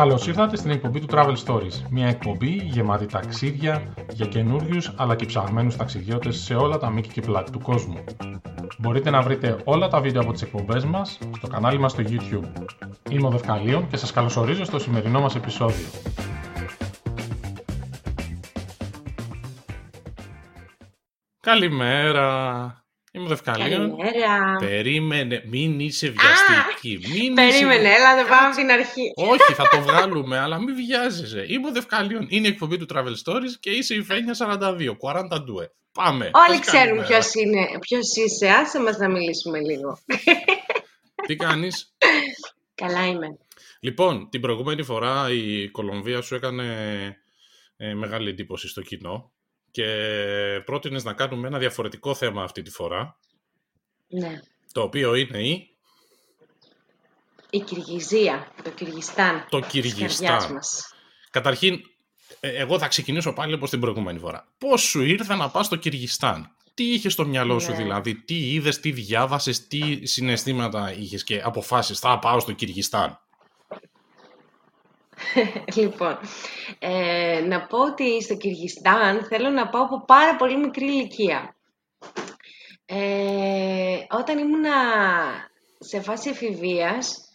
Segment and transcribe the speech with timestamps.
[0.00, 1.82] Καλώς ήρθατε στην εκπομπή του Travel Stories.
[1.90, 7.20] Μια εκπομπή γεμάτη ταξίδια για καινούριους αλλά και ψαγμένους ταξιδιώτες σε όλα τα μήκη και
[7.20, 8.04] πλάτη του κόσμου.
[8.78, 12.64] Μπορείτε να βρείτε όλα τα βίντεο από τις εκπομπές μας στο κανάλι μας στο YouTube.
[13.10, 15.86] Είμαι ο Δευκαλίων και σας καλωσορίζω στο σημερινό μας επεισόδιο.
[21.40, 22.84] Καλημέρα!
[23.12, 23.96] Είμαι ο Δευκαλίων.
[23.96, 24.56] Καλημέρα.
[24.58, 27.08] Περίμενε, μην είσαι βιαστική.
[27.12, 27.94] μην Περίμενε, είσαι...
[27.94, 29.12] έλα να πάμε από την αρχή.
[29.16, 31.44] Όχι, θα το βγάλουμε, αλλά μην βιάζεσαι.
[31.48, 32.26] Είμαι ο Δευκαλίων.
[32.28, 34.56] Είναι η εκπομπή του Travel Stories και είσαι η Φένια 42.
[34.58, 34.96] 42.
[35.92, 36.30] Πάμε.
[36.48, 37.06] Όλοι Πώς ξέρουν καλημέρα.
[37.06, 38.48] ποιος είναι, ποιος είσαι.
[38.48, 39.98] Άσε μας να μιλήσουμε λίγο.
[41.26, 41.94] Τι κάνεις;
[42.74, 43.26] Καλά είμαι.
[43.80, 46.64] Λοιπόν, την προηγούμενη φορά η Κολομβία σου έκανε
[47.76, 49.32] ε, μεγάλη εντύπωση στο κοινό
[49.70, 49.86] και
[50.64, 53.16] πρότεινες να κάνουμε ένα διαφορετικό θέμα αυτή τη φορά,
[54.08, 54.40] Ναι.
[54.72, 55.68] το οποίο είναι η,
[57.50, 59.46] Η Κυργιζία, το Κυργιστάν.
[59.50, 60.52] το της καρδιάς Κυργιστάν.
[60.52, 60.94] μας.
[61.30, 61.80] Καταρχήν,
[62.40, 64.48] ε, εγώ θα ξεκινήσω πάλι όπως την προηγούμενη φορά.
[64.58, 67.76] Πώς σου ήρθε να πας στο Κυργιστάν; Τι είχες στο μυαλό σου Ναι.
[67.76, 73.20] δηλαδή, τι είδες, τι διάβασες, τι συναισθήματα είχες και αποφάσεις, θα πάω στο Κυργιστάν;
[75.76, 76.18] Λοιπόν,
[76.78, 81.54] ε, να πω ότι στο Κυργιστάν θέλω να πάω από πάρα πολύ μικρή ηλικία.
[82.86, 84.72] Ε, όταν ήμουνα
[85.78, 87.28] σε φάση εφηβείας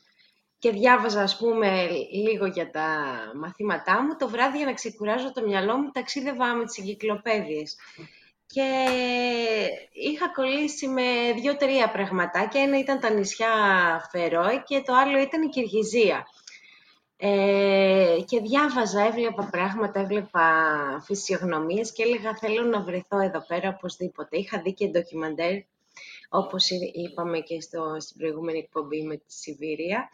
[0.59, 5.41] και διάβαζα ας πούμε λίγο για τα μαθήματά μου, το βράδυ για να ξεκουράζω το
[5.41, 7.75] μυαλό μου ταξίδευα με τις εγκυκλοπαίδειες.
[8.47, 8.87] Και
[9.91, 12.61] είχα κολλήσει με δύο-τρία πραγματάκια.
[12.61, 13.49] Ένα ήταν τα νησιά
[14.11, 16.25] Φερόε και το άλλο ήταν η Κυργιζία.
[17.17, 20.43] Ε, και διάβαζα, έβλεπα πράγματα, έβλεπα
[21.05, 24.37] φυσιογνωμίες και έλεγα θέλω να βρεθώ εδώ πέρα οπωσδήποτε.
[24.37, 25.53] Είχα δει και ντοκιμαντέρ,
[26.29, 30.09] όπως εί- είπαμε και στο, στην προηγούμενη εκπομπή με τη Σιβήρια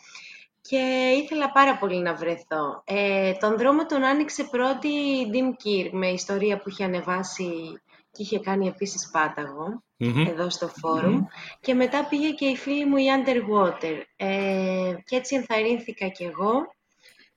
[0.62, 2.82] και ήθελα πάρα πολύ να βρεθώ.
[2.86, 8.22] Ε, τον δρόμο τον άνοιξε πρώτη η Dim Kir με ιστορία που είχε ανεβάσει και
[8.22, 10.26] είχε κάνει επίσης πάταγο Μμμ.
[10.28, 11.26] εδώ στο φόρουμ
[11.60, 16.74] και μετά πήγε και η φίλη μου η Underwater ε, και έτσι ενθαρρύνθηκα κι εγώ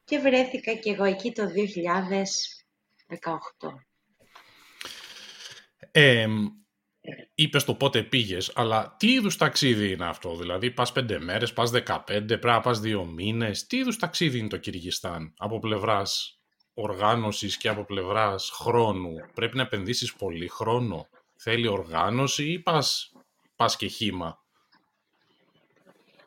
[0.05, 1.49] και βρέθηκα κι εγώ εκεί το 2018.
[5.91, 6.27] Ε,
[7.35, 11.71] Είπες το πότε πήγες, αλλά τι είδους ταξίδι είναι αυτό, Δηλαδή, πας πέντε μέρες, πας
[11.71, 13.67] 15, πρέπει να πας δύο μήνες.
[13.67, 16.39] Τι είδους ταξίδι είναι το Κυργιστάν από πλευράς
[16.75, 19.15] οργάνωσης και από πλευράς χρόνου.
[19.35, 21.09] Πρέπει να επενδύσεις πολύ χρόνο.
[21.37, 23.13] Θέλει οργάνωση ή πας
[23.57, 24.44] πας και χήμα.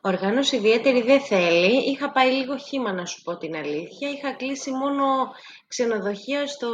[0.00, 1.90] Οργάνωση ιδιαίτερη δεν θέλει.
[1.90, 4.10] Είχα πάει λίγο χήμα να σου πω την αλήθεια.
[4.10, 5.04] Είχα κλείσει μόνο
[5.66, 6.70] ξενοδοχεία στο,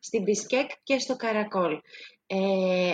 [0.00, 1.80] στην Μπισκέκ και στο Καρακόλ.
[2.26, 2.92] Ε,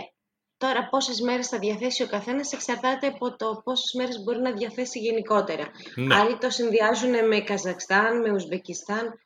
[0.57, 4.99] τώρα πόσες μέρες θα διαθέσει ο καθένας εξαρτάται από το πόσες μέρες μπορεί να διαθέσει
[4.99, 5.71] γενικότερα.
[5.95, 6.15] Ναι.
[6.15, 9.19] Άλλοι το συνδυάζουν με Καζακστάν, με Ουσβεκιστάν.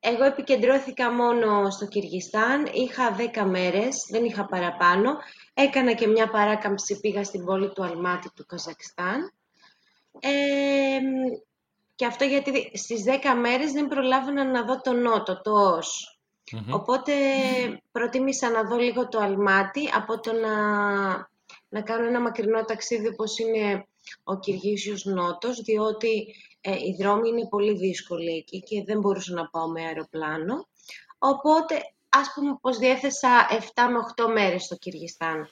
[0.00, 2.66] Εγώ επικεντρώθηκα μόνο στο Κυργιστάν.
[2.72, 5.16] Είχα 10 μέρες, δεν είχα παραπάνω.
[5.54, 9.32] Έκανα και μια παράκαμψη, πήγα στην πόλη του Αλμάτι του Καζακστάν.
[10.20, 10.98] Ε,
[11.94, 16.18] και αυτό γιατί στις 10 μέρες δεν προλάβαινα να δω το νότο, το Ως.
[16.52, 16.74] Μμμ.
[16.74, 17.12] Οπότε
[17.92, 20.54] προτίμησα να δω λίγο το Αλμάτι από το να,
[21.68, 23.86] να κάνω ένα μακρινό ταξίδι όπως είναι
[24.24, 26.34] ο Κυργίσιος Νότος, διότι
[26.66, 30.68] ε, οι δρόμοι είναι πολύ δύσκολοι εκεί και δεν μπορούσα να πάω με αεροπλάνο.
[31.18, 31.74] Οπότε
[32.08, 33.56] ας πούμε πως διέθεσα 7
[33.90, 35.48] με 8 μέρες στο Κυργιστάν.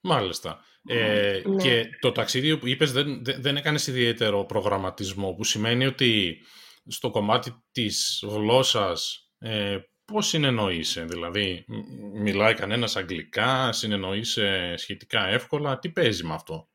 [0.00, 0.64] Μάλιστα.
[0.86, 1.62] Ε, Ναι.
[1.62, 6.38] Και το ταξίδι που είπες δεν, δεν, δεν έκανες ιδιαίτερο προγραμματισμό, που σημαίνει ότι
[6.86, 15.78] στο κομμάτι της γλώσσας ε, πώς συνεννοείσαι, δηλαδή μ- μιλάει κανένας αγγλικά, συνεννοείσαι σχετικά εύκολα,
[15.78, 16.68] τι παίζει με αυτό;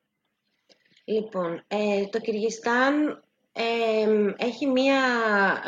[1.04, 3.24] Λοιπόν, ε, το Κυργιστάν
[3.64, 5.02] εμ, έχει μία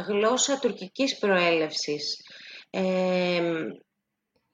[0.07, 2.21] γλώσσα τουρκικής προέλευσης.
[2.69, 3.55] Εμ,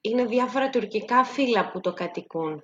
[0.02, 2.64] είναι διάφορα τουρκικά φύλα που το κατοικούν.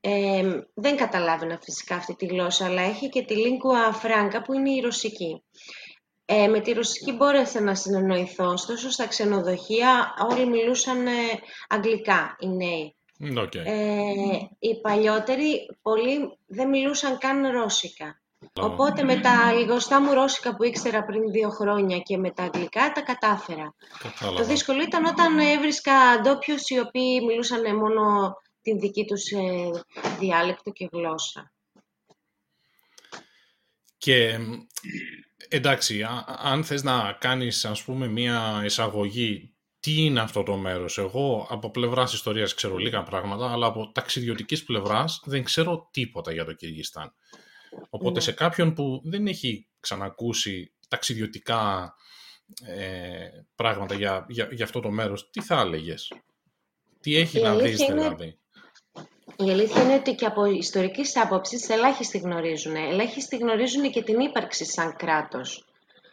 [0.00, 4.70] Εμ, δεν καταλάβαινα φυσικά αυτή τη γλώσσα, αλλά έχει και τη lingua franca που είναι
[4.70, 5.42] η ρωσική.
[6.24, 11.10] Ε, με τη ρωσική μπόρεσα να συνεννοηθώ, ωστόσο στα ξενοδοχεία όλοι μιλούσαν ε,
[11.68, 12.96] αγγλικά, οι νέοι.
[13.18, 13.54] Μ, οκ.
[13.54, 14.12] Ε,
[14.58, 18.20] οι παλιότεροι πολλοί δεν μιλούσαν καν ρώσικα.
[18.64, 22.92] Οπότε με τα λιγοστά μου ρώσικα που ήξερα πριν δύο χρόνια και με τα αγγλικά
[22.92, 23.74] τα κατάφερα.
[23.98, 24.42] Κατάλαβα.
[24.42, 29.70] Το δύσκολο ήταν όταν έβρισκα ντόπιους οι οποίοι μιλούσαν μόνο την δική τους ε,
[30.18, 31.52] διάλεκτο και γλώσσα.
[33.98, 34.52] Και μ,
[35.48, 40.98] εντάξει, α- αν θες να κάνεις ας πούμε μία εισαγωγή τι είναι αυτό το μέρος;
[40.98, 46.44] Εγώ από πλευράς ιστορίας ξέρω λίγα πράγματα, αλλά από ταξιδιωτικής πλευράς δεν ξέρω τίποτα για
[46.44, 47.14] το Κυργιστάν.
[47.90, 48.20] Οπότε Ναι.
[48.20, 51.94] σε κάποιον που δεν έχει ξανακούσει ταξιδιωτικά
[52.66, 56.12] ε, πράγματα για, για, για αυτό το μέρος, τι θα έλεγες;
[57.00, 58.38] Τι έχει να δεις δηλαδή;
[59.36, 62.76] Η αλήθεια είναι ότι και από ιστορικής άποψης ελάχιστοι γνωρίζουν.
[62.76, 65.64] Ελάχιστοι γνωρίζουν και την ύπαρξη σαν κράτος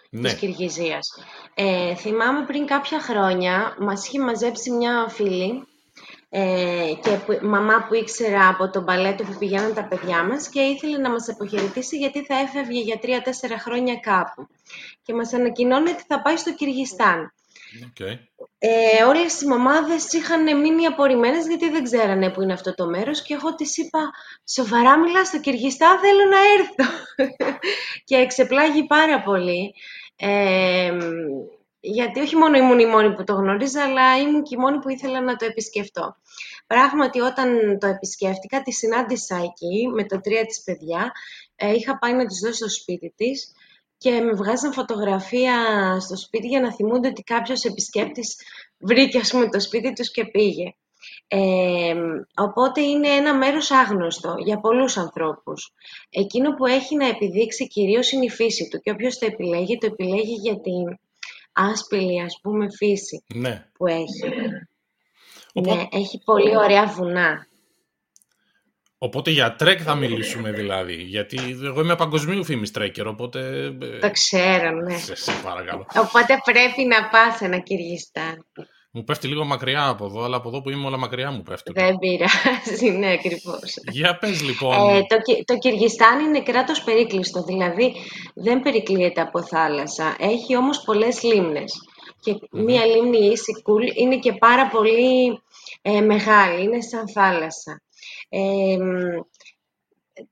[0.09, 0.29] ναι.
[0.29, 1.07] της Κυργιζίας.
[1.53, 5.67] Ε, θυμάμαι πριν κάποια χρόνια, μας είχε μαζέψει μια φίλη
[6.29, 10.97] ε, και μαμά που ήξερα από τον παλέτο που πηγαίναν τα παιδιά μας και ήθελε
[10.97, 14.47] να μας αποχαιρετήσει γιατί θα έφευγε για τρία-τέσσερα χρόνια κάπου.
[15.01, 17.33] Και μας ανακοινώνει ότι θα πάει στο Κυργιστάν.
[17.75, 18.17] Okay.
[18.57, 23.21] Ε, όλες οι μαμάδες είχαν μείνει απορριμμένες γιατί δεν ξέρανε που είναι αυτό το μέρος
[23.21, 24.11] και εγώ της είπα
[24.49, 26.93] «Σοβαρά μιλάς στο Κυργιστάν, θέλω να έρθω».
[28.07, 29.73] και εξεπλάγει πάρα πολύ.
[30.15, 30.91] Ε,
[31.93, 34.89] γιατί όχι μόνο ήμουν η μόνη που το γνωρίζα, αλλά ήμουν και η μόνη που
[34.89, 36.15] ήθελα να το επισκεφτώ.
[36.67, 41.11] Πράγματι, όταν το επισκέφτηκα, τη συνάντησα εκεί με τα τρία της παιδιά.
[41.55, 43.51] Ε, είχα πάει να της δώσω στο σπίτι της
[43.97, 45.55] και με βγάζαν φωτογραφία
[45.99, 48.35] στο σπίτι για να θυμούνται ότι κάποιος επισκέπτης
[48.77, 50.75] βρήκε ας πούμε, το σπίτι τους και πήγε.
[51.27, 51.95] Ε,
[52.35, 55.73] οπότε είναι ένα μέρος άγνωστο για πολλούς ανθρώπους.
[56.09, 59.85] Εκείνο που έχει να επιδείξει κυρίως είναι η φύση του και όποιος το επιλέγει, το
[59.85, 60.99] επιλέγει για την
[61.55, 63.65] άσπηλη ας πούμε φύση ναι.
[63.73, 64.29] που έχει.
[65.53, 67.47] Ναι, έχει πολύ ωραία βουνά.
[68.97, 73.65] Οπότε για trek θα μιλήσουμε δηλαδή, γιατί εγώ είμαι παγκοσμίου φήμης trekker, οπότε...
[73.81, 74.97] Ε, το ξέρω, ναι.
[74.97, 75.85] Σε, σε παρακαλώ.
[75.95, 78.45] Οπότε πρέπει να πας ένα Κυργιστάν.
[78.97, 81.71] Μου πέφτει λίγο μακριά από εδώ, αλλά από εδώ που είμαι όλα μακριά μου πέφτει.
[81.75, 83.73] Δεν πειράζει, ναι, ακριβώς.
[83.91, 84.89] Για πες λοιπόν.
[84.89, 85.15] Ε, το,
[85.45, 87.93] το Κυργιστάν είναι κράτος περίκλειστο, δηλαδή
[88.35, 90.15] δεν περικλείεται από θάλασσα.
[90.19, 91.73] Έχει όμως πολλές λίμνες.
[92.19, 95.41] Και μία λίμνη, η Ισίκ Κουλ, είναι και πάρα πολύ
[95.81, 97.81] ε, μεγάλη, είναι σαν θάλασσα.
[98.29, 98.77] Ε,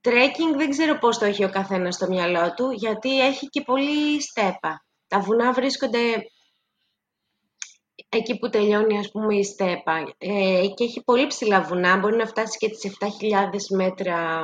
[0.00, 4.22] trekking δεν ξέρω πώς το έχει ο καθένας στο μυαλό του, γιατί έχει και πολύ
[4.22, 4.84] στέπα.
[5.08, 5.98] Τα βουνά βρίσκονται
[8.16, 12.26] εκεί που τελειώνει ας πούμε η στέπα ε, και έχει πολύ ψηλά βουνά, μπορεί να
[12.26, 14.42] φτάσει και τις 7.000 μέτρα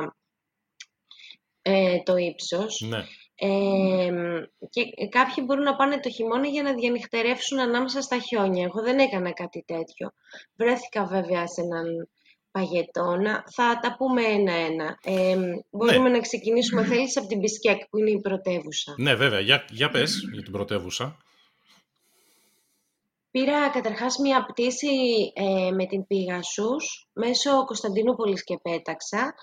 [1.61, 2.85] ε, το ύψος.
[2.89, 3.03] Ναι.
[3.35, 4.11] Ε,
[4.69, 8.63] και κάποιοι μπορούν να πάνε το χειμώνα για να διανυχτερεύσουν ανάμεσα στα χιόνια.
[8.63, 10.11] Εγώ δεν έκανα κάτι τέτοιο.
[10.55, 12.09] Βρέθηκα βέβαια σε έναν
[12.51, 13.43] παγετώνα.
[13.55, 14.97] Θα τα πούμε ένα-ένα.
[15.03, 15.37] Ε,
[15.69, 16.15] μπορούμε ναι.
[16.15, 19.39] να ξεκινήσουμε, θέλεις, από την Μπισκέκ, που είναι η πρωτεύουσα; Ναι, βέβαια.
[19.39, 21.17] Για, για πες για την πρωτεύουσα.
[23.31, 24.87] Πήρα καταρχάς μία πτήση
[25.33, 29.33] ε, με την Pegasus μέσω Κωνσταντινούπολης και πέταξα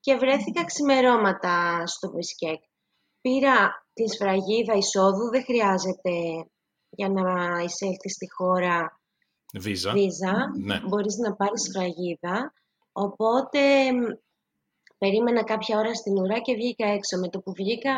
[0.00, 2.62] και βρέθηκα ξημερώματα στο Μπισκέκ.
[3.20, 6.14] Πήρα τη σφραγίδα εισόδου, δεν χρειάζεται
[6.90, 9.00] για να εισέλθει στη χώρα
[9.92, 10.36] βίζα.
[10.64, 10.80] Ναι.
[10.88, 12.52] Μπορείς να πάρεις σφραγίδα.
[12.92, 13.60] Οπότε
[14.98, 17.18] περίμενα κάποια ώρα στην ουρά και βγήκα έξω.
[17.18, 17.92] Με το που βγήκα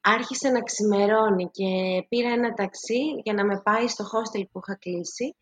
[0.00, 1.66] άρχισε να ξημερώνει και
[2.08, 5.36] πήρα ένα ταξί για να με πάει στο hostel που είχα κλείσει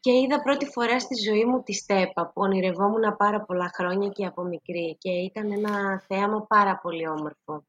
[0.00, 4.26] και είδα πρώτη φορά στη ζωή μου τη στέπα που ονειρευόμουν πάρα πολλά χρόνια και
[4.26, 7.66] από μικρή και ήταν ένα θέαμα πάρα πολύ όμορφο.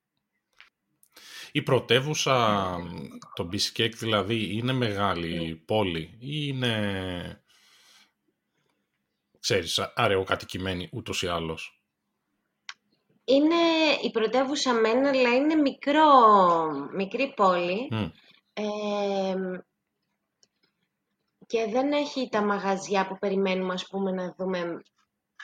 [1.52, 2.78] Η πρωτεύουσα,
[3.34, 7.44] το Μπισκέκ δηλαδή, είναι μεγάλη πόλη ή είναι,
[9.40, 11.83] ξέρεις, αραιοκατοικημένη ούτως ή άλλως;
[13.26, 13.56] Είναι
[14.02, 16.10] η πρωτεύουσα μένα, αλλά είναι μικρό,
[16.94, 17.88] μικρή πόλη.
[21.48, 24.82] και δεν έχει τα μαγαζιά που περιμένουμε, ας πούμε, να δούμε.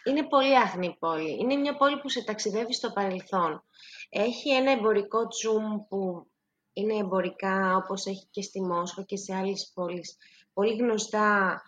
[0.03, 1.37] Είναι πολύ άγνη πόλη.
[1.39, 3.63] Είναι μια πόλη που σε ταξιδεύει στο παρελθόν.
[4.09, 6.27] Έχει ένα εμπορικό τσουμ που
[6.73, 10.17] είναι εμπορικά, όπως έχει και στη Μόσχο και σε άλλες πόλεις.
[10.53, 11.61] Πολύ γνωστά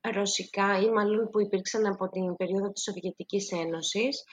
[0.00, 4.24] ρωσικά ή μάλλον που υπήρξαν από την περίοδο της Σοβιετικής Ένωσης,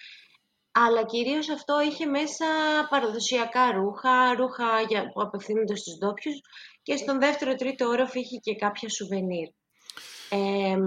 [0.71, 2.45] αλλά κυρίως αυτό είχε μέσα
[2.89, 4.65] παραδοσιακά ρούχα, ρούχα
[5.13, 6.41] που απευθύνονται στους ντόπιους
[6.81, 9.47] και στον δεύτερο τρίτο όροφο είχε και κάποια σουβενίρ.
[10.29, 10.77] Ε,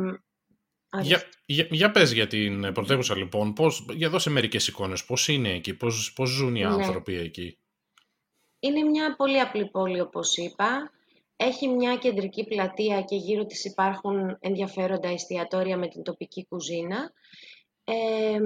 [1.00, 5.48] για, για, για πες για την πρωτεύουσα λοιπόν, πώς, για δώσε μερικές εικόνες, πώς είναι
[5.48, 6.66] εκεί, πώς, πώς ζουν οι ναι.
[6.66, 7.58] άνθρωποι εκεί.
[8.60, 10.92] Είναι μια πολύ απλή πόλη όπως είπα.
[11.40, 17.12] Έχει μια κεντρική πλατεία και γύρω της υπάρχουν ενδιαφέροντα εστιατόρια με την τοπική κουζίνα.
[17.84, 18.38] Ε,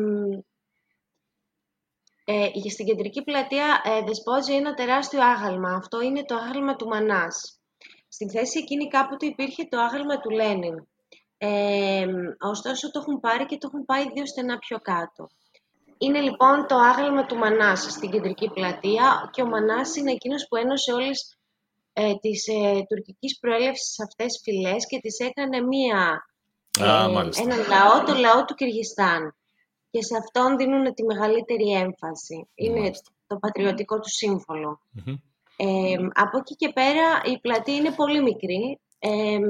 [2.24, 5.74] ε, στην κεντρική πλατεία ε, δεσπόζει ένα τεράστιο άγαλμα.
[5.74, 7.60] Αυτό είναι το άγαλμα του Μανάς.
[8.08, 10.88] Στην θέση εκείνη κάποτε υπήρχε το άγαλμα του Λένιν.
[11.38, 12.06] Ε,
[12.40, 15.26] ωστόσο το έχουν πάρει και το έχουν πάει δύο στενά πιο κάτω.
[15.98, 20.56] Είναι λοιπόν το άγαλμα του Μανάς στην κεντρική πλατεία και ο Μανάς είναι εκείνος που
[20.56, 21.36] ένωσε όλες
[21.92, 26.26] ε, τις ε, τουρκικής προέλευσης αυτές φυλές και τις έκανε μία,
[26.78, 26.82] ε,
[27.42, 29.34] ένα λαό, το λαό του Κυργιστάν.
[29.90, 32.48] Και σε αυτόν δίνουν τη μεγαλύτερη έμφαση.
[32.54, 32.90] Είναι
[33.26, 34.80] το πατριωτικό του συμφωλο
[36.12, 38.80] από εκεί και πέρα η πλατεία είναι πολύ μικρή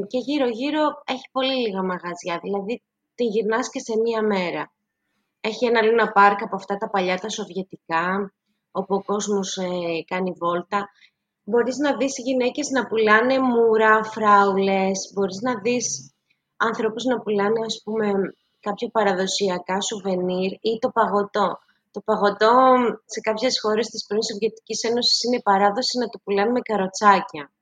[0.06, 2.82] και γύρω-γύρω έχει πολύ λίγα μαγαζιά, δηλαδή
[3.14, 4.72] τη γυρνάς και σε μία μέρα.
[5.40, 8.32] Έχει ένα λούνα πάρκ από αυτά τα παλιά τα σοβιετικά,
[8.70, 10.88] όπου ο κόσμος ε, κάνει βόλτα.
[11.44, 16.14] Μπορείς να δεις γυναίκες να πουλάνε μουρά, φράουλες, μπορείς να δεις
[16.56, 18.06] ανθρώπους να πουλάνε, ας πούμε,
[18.60, 21.58] κάποια παραδοσιακά σουβενίρ ή το παγωτό.
[21.90, 22.52] Το παγωτό
[23.04, 27.52] σε κάποιες χώρες της πρώην Σοβιετικής Ένωσης είναι παράδοση να το πουλάνε με καροτσάκια.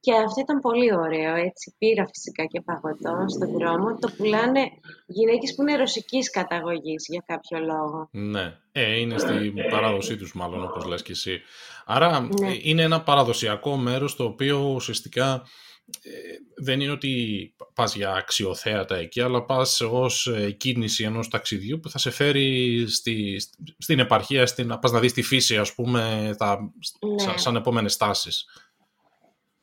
[0.00, 1.74] Και αυτό ήταν πολύ ωραίο, έτσι.
[1.78, 3.98] Πήρα φυσικά και παγωτό στον δρόμο.
[3.98, 4.60] Το πουλάνε
[5.06, 8.08] γυναίκες που είναι ρωσικής καταγωγής για κάποιο λόγο.
[8.10, 11.40] Ναι, ε, είναι στην παράδοσή τους μάλλον όπως λες και εσύ.
[11.86, 12.48] Άρα ναι.
[12.48, 15.42] ε, είναι ένα παραδοσιακό μέρος το οποίο ουσιαστικά
[16.02, 16.10] ε,
[16.56, 21.90] δεν είναι ότι πας για αξιοθέατα εκεί, αλλά πας ως ε, κίνηση ενός ταξιδιού που
[21.90, 23.36] θα σε φέρει στη,
[23.78, 26.72] στην επαρχία, στην, πας να δεις τη φύση, ας πούμε, τα,
[27.06, 27.18] ναι.
[27.18, 28.44] σαν, σαν επόμενες στάσεις.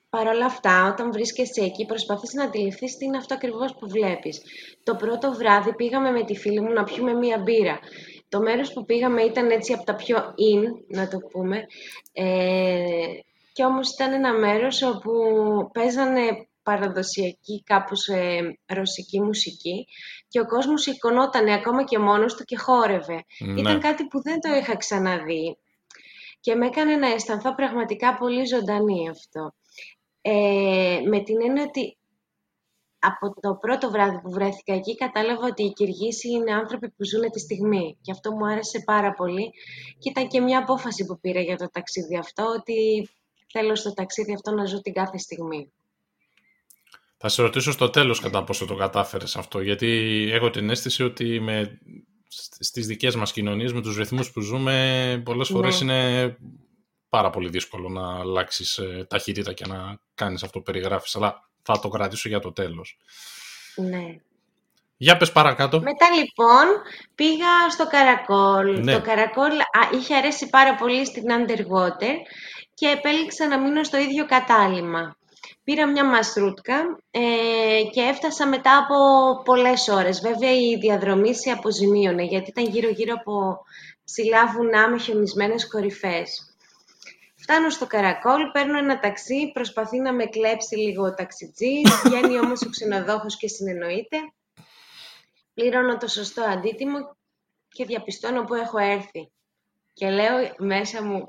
[0.09, 4.41] Παρ' όλα αυτά, όταν βρίσκεσαι εκεί, προσπαθείς να αντιληφθείς τι είναι αυτό ακριβώς που βλέπεις.
[4.83, 7.79] Το πρώτο βράδυ πήγαμε με τη φίλη μου να πιούμε μία μπύρα.
[8.29, 11.65] Το μέρος που πήγαμε ήταν έτσι από τα πιο in, να το πούμε.
[12.13, 13.05] Ε,
[13.53, 15.11] και όμως ήταν ένα μέρος όπου
[15.73, 19.87] παίζανε παραδοσιακή κάπως ε, ρωσική μουσική
[20.27, 23.25] και ο κόσμος σηκωνόταν ακόμα και μόνος του και χόρευε.
[23.39, 23.59] Ναι.
[23.59, 25.57] Ήταν κάτι που δεν το είχα ξαναδεί
[26.39, 29.53] και με έκανε να αισθανθώ πραγματικά πολύ ζωντανή αυτό.
[30.21, 31.97] Ε, με την έννοια ότι
[32.99, 37.31] από το πρώτο βράδυ που βρέθηκα εκεί κατάλαβα ότι οι Κυργίσοι είναι άνθρωποι που ζουν
[37.31, 39.51] τη στιγμή και αυτό μου άρεσε πάρα πολύ
[39.99, 43.09] και ήταν και μια απόφαση που πήρα για το ταξίδι αυτό ότι
[43.51, 45.71] θέλω στο ταξίδι αυτό να ζω την κάθε στιγμή.
[47.17, 49.87] Θα σε ρωτήσω στο τέλος κατά πόσο το κατάφερες αυτό, γιατί
[50.31, 51.79] έχω την αίσθηση ότι με,
[52.59, 55.93] στις δικές μας κοινωνίες, με τους ρυθμούς που ζούμε, πολλές φορές ναι.
[55.93, 56.37] είναι
[57.09, 61.79] πάρα πολύ δύσκολο να αλλάξεις ε, ταχύτητα και να κάνεις αυτό που περιγράφεις, αλλά θα
[61.79, 62.97] το κρατήσω για το τέλος.
[63.75, 64.15] Ναι.
[64.97, 65.81] Για πες παρακάτω.
[65.81, 66.65] Μετά λοιπόν
[67.15, 68.83] πήγα στο Καρακόλ.
[68.83, 68.93] Ναι.
[68.93, 72.15] Το Καρακόλ α, είχε αρέσει πάρα πολύ στην Underwater
[72.73, 75.17] και επέλεξα να μείνω στο ίδιο κατάλημα.
[75.63, 77.19] Πήρα μια μαστρούτκα ε,
[77.91, 78.95] και έφτασα μετά από
[79.43, 80.19] πολλές ώρες.
[80.19, 83.57] Βέβαια η διαδρομή σε αποζημίωνε γιατί ήταν γύρω-γύρω από
[84.03, 86.48] ψηλά βουνά με χιονισμένες κορυφές.
[87.51, 92.61] Φτάνω στο Καρακόλ, παίρνω ένα ταξί, προσπαθεί να με κλέψει λίγο ο ταξιτζής, βγαίνει όμως
[92.61, 94.17] ο ξενοδόχος και συνεννοείται.
[95.53, 97.17] Πληρώνω το σωστό αντίτιμο
[97.69, 99.31] και διαπιστώνω που έχω έρθει.
[99.93, 101.27] Και λέω μέσα μου,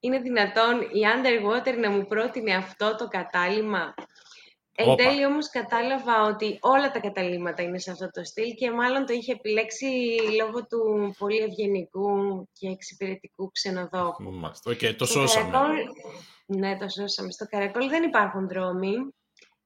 [0.00, 3.94] είναι δυνατόν η Underwater να μου πρότεινε αυτό το κατάλημα.
[4.78, 9.06] Εν τέλει όμως κατάλαβα ότι όλα τα καταλήμματα είναι σε αυτό το στυλ και μάλλον
[9.06, 9.86] το είχε επιλέξει
[10.40, 12.08] λόγω του πολύ ευγενικού
[12.52, 14.32] και εξυπηρετικού ξενοδόχου.
[14.32, 15.58] Μάλιστα, okay, το σώσαμε.
[16.46, 17.30] Ναι, το σώσαμε.
[17.30, 18.94] Στο Καρακόλ δεν υπάρχουν δρόμοι.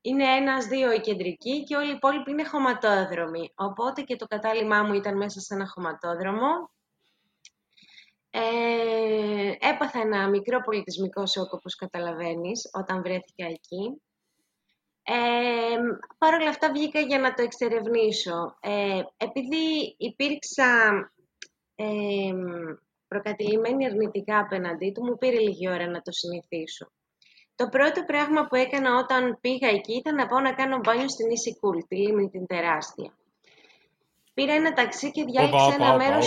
[0.01, 3.53] Είναι ένας-δύο οι κεντρικοί και όλοι οι υπόλοιποι είναι χωματόδρομοι.
[3.55, 6.71] Οπότε και το κατάλημά μου ήταν μέσα σε ένα χωματόδρομο.
[8.31, 14.01] Ε, έπαθα ένα μικρό πολιτισμικό σοκ, όπως καταλαβαίνεις, όταν βρέθηκα εκεί.
[15.13, 15.77] Ε,
[16.19, 18.57] Παρ' όλα αυτά βγήκα για να το εξερευνήσω.
[18.61, 20.71] Ε, επειδή υπήρξα
[21.75, 21.87] ε,
[23.09, 26.93] προκατηλημένη αρνητικά απέναντί του, μου πήρε λίγη ώρα να το συνηθίσω.
[27.55, 31.27] Το πρώτο πράγμα που έκανα όταν πήγα εκεί ήταν να πάω να κάνω μπάνιο στην
[31.27, 33.13] Easy Cool, τη λίμνη την τεράστια.
[34.35, 36.21] Πήρα ένα ταξί και διάλεξα ένα μέρο.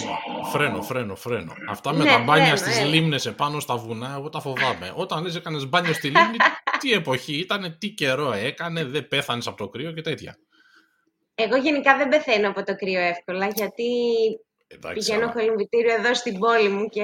[0.51, 1.53] Φρένο, φρένο, φρένο.
[1.69, 2.83] Αυτά με ναι, τα μπάνια στις ε.
[2.83, 4.93] λίμνες επάνω στα βουνά, εγώ τα φοβάμαι.
[4.95, 6.37] Όταν λες, έκανες μπάνιο στη λίμνη,
[6.83, 10.37] τι εποχή ήταν, τι καιρό έκανε, δεν πέθανες από το κρύο και τέτοια.
[11.35, 13.83] Εγώ γενικά δεν πεθαίνω από το κρύο εύκολα, γιατί
[14.67, 15.33] Εντάξει, πηγαίνω αλλά...
[15.33, 17.03] κολυμβητήριο εδώ στην πόλη μου και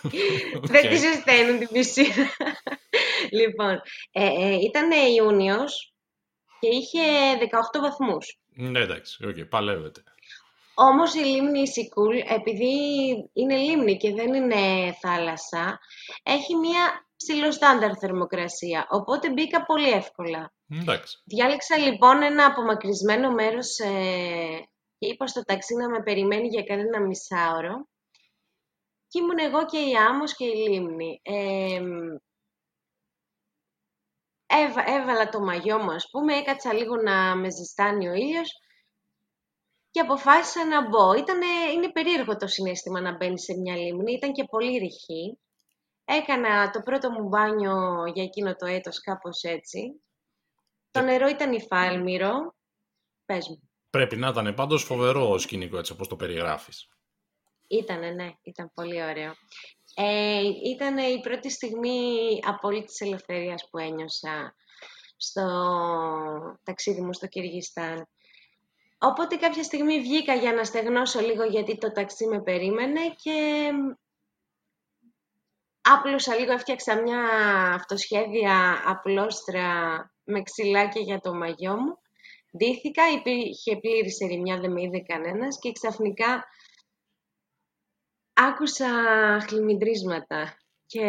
[0.72, 2.30] δεν τη ζεσταίνουν την πισίνα.
[3.40, 3.80] λοιπόν,
[4.12, 5.94] ε, ε, ήταν Ιούνιος
[6.60, 7.00] και είχε
[7.76, 8.38] 18 βαθμούς.
[8.48, 10.02] Ναι, εντάξει, okay, παλεύεται.
[10.74, 12.74] Όμως η λίμνη Σικούλ, επειδή
[13.32, 15.80] είναι λίμνη και δεν είναι θάλασσα,
[16.22, 20.52] έχει μία ψηλοστάνταρ θερμοκρασία, οπότε μπήκα πολύ εύκολα.
[20.80, 21.22] Εντάξει.
[21.24, 27.00] Διάλεξα λοιπόν ένα απομακρυσμένο μέρος ε, και είπα στο ταξί να με περιμένει για κανένα
[27.00, 27.88] μισάωρο.
[29.08, 31.20] Και ήμουν εγώ και η άμμος και η λίμνη.
[31.22, 31.80] Ε,
[34.86, 38.50] έβαλα το μαγιό μου, ας πούμε, έκατσα λίγο να με ζεστάνει ο ήλιος
[39.90, 41.14] και αποφάσισα να μπω.
[41.14, 45.38] Ήτανε, είναι περίεργο το συνέστημα να μπαίνεις σε μια λίμνη, ήταν και πολύ ρηχή.
[46.04, 50.02] Έκανα το πρώτο μου μπάνιο για εκείνο το έτος κάπως έτσι.
[50.90, 51.02] Το ε.
[51.02, 52.54] νερό ήταν υφάλμυρο.
[53.24, 53.70] Πες μου.
[53.90, 56.88] Πρέπει να ήταν πάντως φοβερό σκηνικό έτσι όπως το περιγράφεις.
[57.66, 59.32] Ήτανε, ναι, ήταν πολύ ωραίο.
[59.94, 60.40] Ε,
[60.74, 64.54] ήταν η πρώτη στιγμή απόλυτης ελευθερίας που ένιωσα
[65.16, 65.46] στο
[66.62, 68.08] ταξίδι μου στο Κυργιστάν.
[68.98, 73.70] Οπότε κάποια στιγμή βγήκα για να στεγνώσω λίγο γιατί το ταξί με περίμενε και
[75.82, 77.20] άπλωσα λίγο, έφτιαξα μια
[77.74, 79.66] αυτοσχέδια απλόστρα
[80.24, 81.98] με ξυλάκια για το μαγιό μου.
[82.56, 86.44] Ντύθηκα, υπήρχε πλήρη ερημιά, δεν με είδε κανένας και ξαφνικά
[88.32, 88.88] άκουσα
[89.46, 91.06] χλιμιντρίσματα και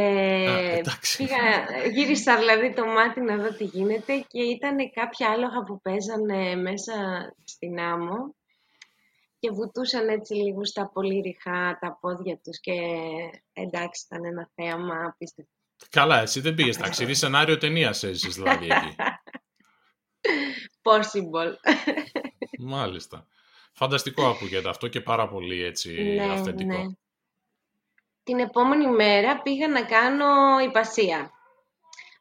[1.18, 6.56] πήγα, γύρισα δηλαδή το μάτι να δω τι γίνεται και ήταν κάποια άλογα που παίζανε
[6.56, 6.94] μέσα
[7.44, 8.36] στην άμμο
[9.44, 12.72] και βουτούσαν έτσι λίγο στα πολύ ρηχά τα πόδια τους και
[13.54, 15.52] εντάξει ήταν ένα θέαμα απίστευτο.
[15.90, 18.96] Καλά, εσύ δεν πήγες ταξίδι, σενάριο ταινίας έζησες δηλαδή εκεί.
[20.82, 21.54] Possible.
[22.60, 23.28] Μάλιστα.
[23.74, 26.78] Φανταστικό ακούγεται αυτό και πάρα πολύ έτσι ναι, αυθεντικό.
[26.78, 26.94] Ναι.
[28.24, 31.32] Την επόμενη μέρα πήγα να κάνω υπασία.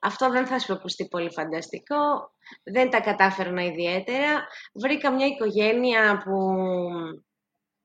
[0.05, 2.31] Αυτό δεν θα σου ακουστεί πολύ φανταστικό,
[2.63, 4.47] δεν τα κατάφερνα ιδιαίτερα.
[4.73, 6.57] Βρήκα μια οικογένεια που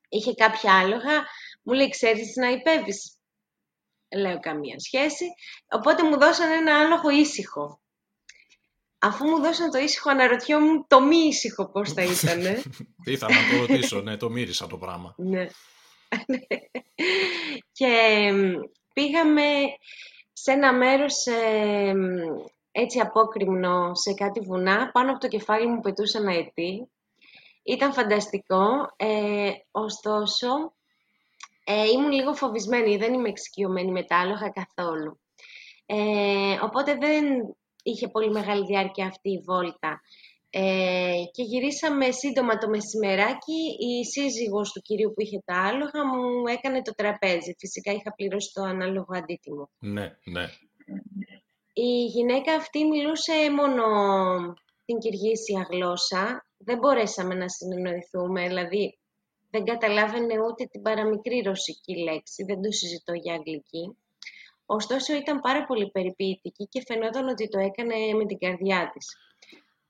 [0.10, 1.26] είχε κάποια άλογα,
[1.64, 3.12] μου λέει ξέρεις να υπέβεις;
[4.16, 5.26] Λέω καμία σχέση,
[5.70, 7.82] οπότε μου δώσαν ένα άλογο ήσυχο.
[8.98, 12.62] Αφού μου δώσαν το ήσυχο, αναρωτιόμουν το μη ήσυχο πώς θα ήτανε;
[13.06, 15.16] Ήθελα να το ρωτήσω, ναι, το μύρισα το πράγμα.
[15.18, 15.48] Ναι.
[17.78, 18.32] και
[18.94, 19.44] πήγαμε
[20.42, 21.26] σε ένα μέρος
[22.72, 24.92] έτσι απόκριμνο σε κάτι βουνά.
[24.92, 26.90] Πάνω από το κεφάλι μου πετούσε ένα αετή.
[27.64, 28.94] Ήταν φανταστικό.
[28.96, 30.48] Ε, ωστόσο,
[31.64, 32.98] ε, ήμουν λίγο φοβισμένη.
[32.98, 35.20] Δεν είμαι εξοικειωμένη με τα άλογα καθόλου.
[35.86, 37.26] Ε, οπότε δεν
[37.84, 40.02] είχε πολύ μεγάλη διάρκεια αυτή η βόλτα.
[40.60, 43.60] Ε, και γυρίσαμε σύντομα το μεσημεράκι.
[43.80, 47.56] Η σύζυγος του κυρίου που είχε τα άλογα μου έκανε το τραπέζι.
[47.58, 49.70] Φυσικά είχα πληρώσει το ανάλογο αντίτιμο.
[49.80, 50.46] Ναι, ναι.
[51.74, 53.84] Η γυναίκα αυτή μιλούσε μόνο
[54.86, 56.46] την κυργήσια γλώσσα.
[56.58, 58.98] Δεν μπορέσαμε να συνεννοηθούμε, δηλαδή
[59.50, 63.98] δεν καταλάβαινε ούτε την παραμικρή ρωσική λέξη, δεν το συζητώ για αγγλική.
[64.66, 69.06] Ωστόσο ήταν πάρα πολύ περιποιητική και φαινόταν ότι το έκανε με την καρδιά της.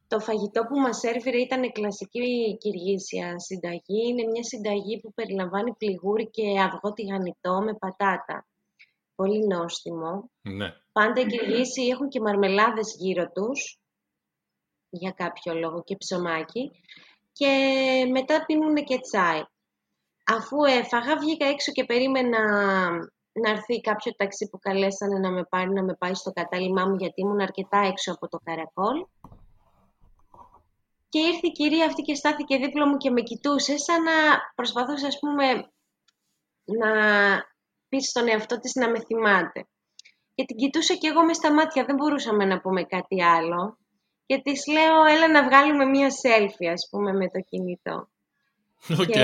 [0.08, 4.08] Το φαγητό που μας έρβηρε ήταν κλασική κυργήσια συνταγή.
[4.08, 8.48] Είναι μια συνταγή που περιλαμβάνει πληγούρι και αυγό τηγανιτό με πατάτα.
[9.15, 10.32] Πολύ νόστιμο.
[10.41, 10.70] Ναι.
[10.91, 13.80] Πάντα οι Κυργίσοι έχουν και μαρμελάδες γύρω τους,
[14.89, 16.72] για κάποιο λόγο, και ψωμάκι.
[17.32, 17.52] Και
[18.12, 19.41] μετά πίνουν και τσάι.
[20.26, 22.39] Αφού έφαγα, βγήκα έξω και περίμενα
[23.41, 26.96] να έρθει κάποιο ταξί που καλέσανε να με πάρει, να με πάει στο κατάλημά μου,
[26.96, 29.06] γιατί ήμουν αρκετά έξω από το Καρακόλ.
[31.10, 34.12] Και ήρθε η κυρία αυτή και στάθηκε δίπλα μου και με κοιτούσε σαν να
[34.56, 35.46] προσπαθούσε ας πούμε
[36.63, 36.91] να
[37.89, 39.67] πει στον εαυτό της να με θυμάται.
[40.36, 43.78] Και την κοιτούσα και εγώ με στα μάτια, δεν μπορούσαμε να πούμε κάτι άλλο.
[44.26, 48.08] Και της λέω, έλα να βγάλουμε μία selfie, ας πούμε, με το κινητό.
[48.89, 49.06] Okay.
[49.06, 49.22] Και,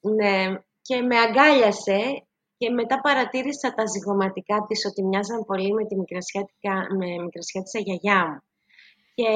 [0.00, 2.26] ναι, και με αγκάλιασε
[2.56, 6.04] και μετά παρατήρησα τα ζυγωματικά της ότι μοιάζαν πολύ με τη με
[7.22, 8.42] μικρασιάτισα γιαγιά μου.
[9.14, 9.28] Και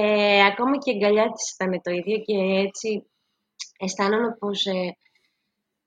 [0.52, 2.34] ακόμα και η αγκαλιά της ήταν το ίδιο και
[2.66, 3.06] έτσι
[3.78, 4.96] αισθάνομαι πως ε,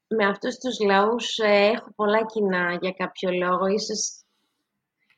[0.07, 3.67] με αυτούς τους λαούς ε, έχω πολλά κοινά για κάποιο λόγο.
[3.67, 4.23] Ίσως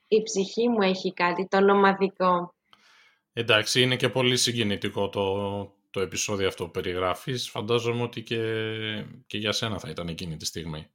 [0.08, 2.56] η ψυχή μου έχει κάτι, το νομαδικό.
[3.34, 5.26] Εντάξει, είναι και πολύ συγκινητικό το,
[5.90, 7.50] το επεισόδιο αυτό που περιγράφεις.
[7.50, 8.38] Φαντάζομαι ότι και,
[9.28, 10.92] και για σένα θα ήταν εκείνη τη στιγμή.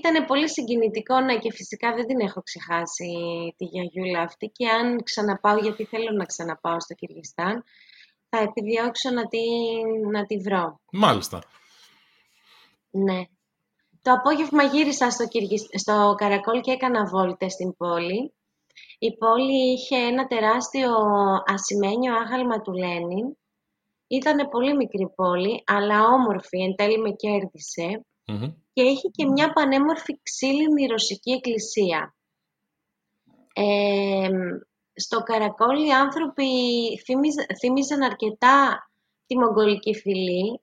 [0.00, 3.10] Ήταν πολύ συγκινητικό, ναι, και φυσικά δεν την έχω ξεχάσει
[3.56, 7.64] τη γιαγιούλα αυτή και αν ξαναπάω, γιατί θέλω να ξαναπάω στο Κυργιστάν,
[8.28, 9.44] θα επιδιώξω να τη,
[10.12, 10.80] να τη βρω.
[10.92, 11.38] Μάλιστα.
[12.90, 13.20] Ναι.
[14.02, 15.24] Το απόγευμα γύρισα στο,
[15.78, 18.34] στο Καρακόλ και έκανα βόλτες στην πόλη.
[18.98, 20.90] Η πόλη είχε ένα τεράστιο
[21.54, 23.36] ασημένιο άγαλμα του Λένιν.
[24.06, 27.10] Ήταν πολύ μικρή πόλη, αλλά όμορφη, εν τέλει με
[28.30, 32.14] κερδισε και έχει και μια πανέμορφη ξύλινη ρωσική εκκλησία.
[34.94, 36.48] στο Καρακόλ οι άνθρωποι
[37.60, 38.90] θύμιζαν αρκετά
[39.26, 40.60] τη μογγολική φυλή.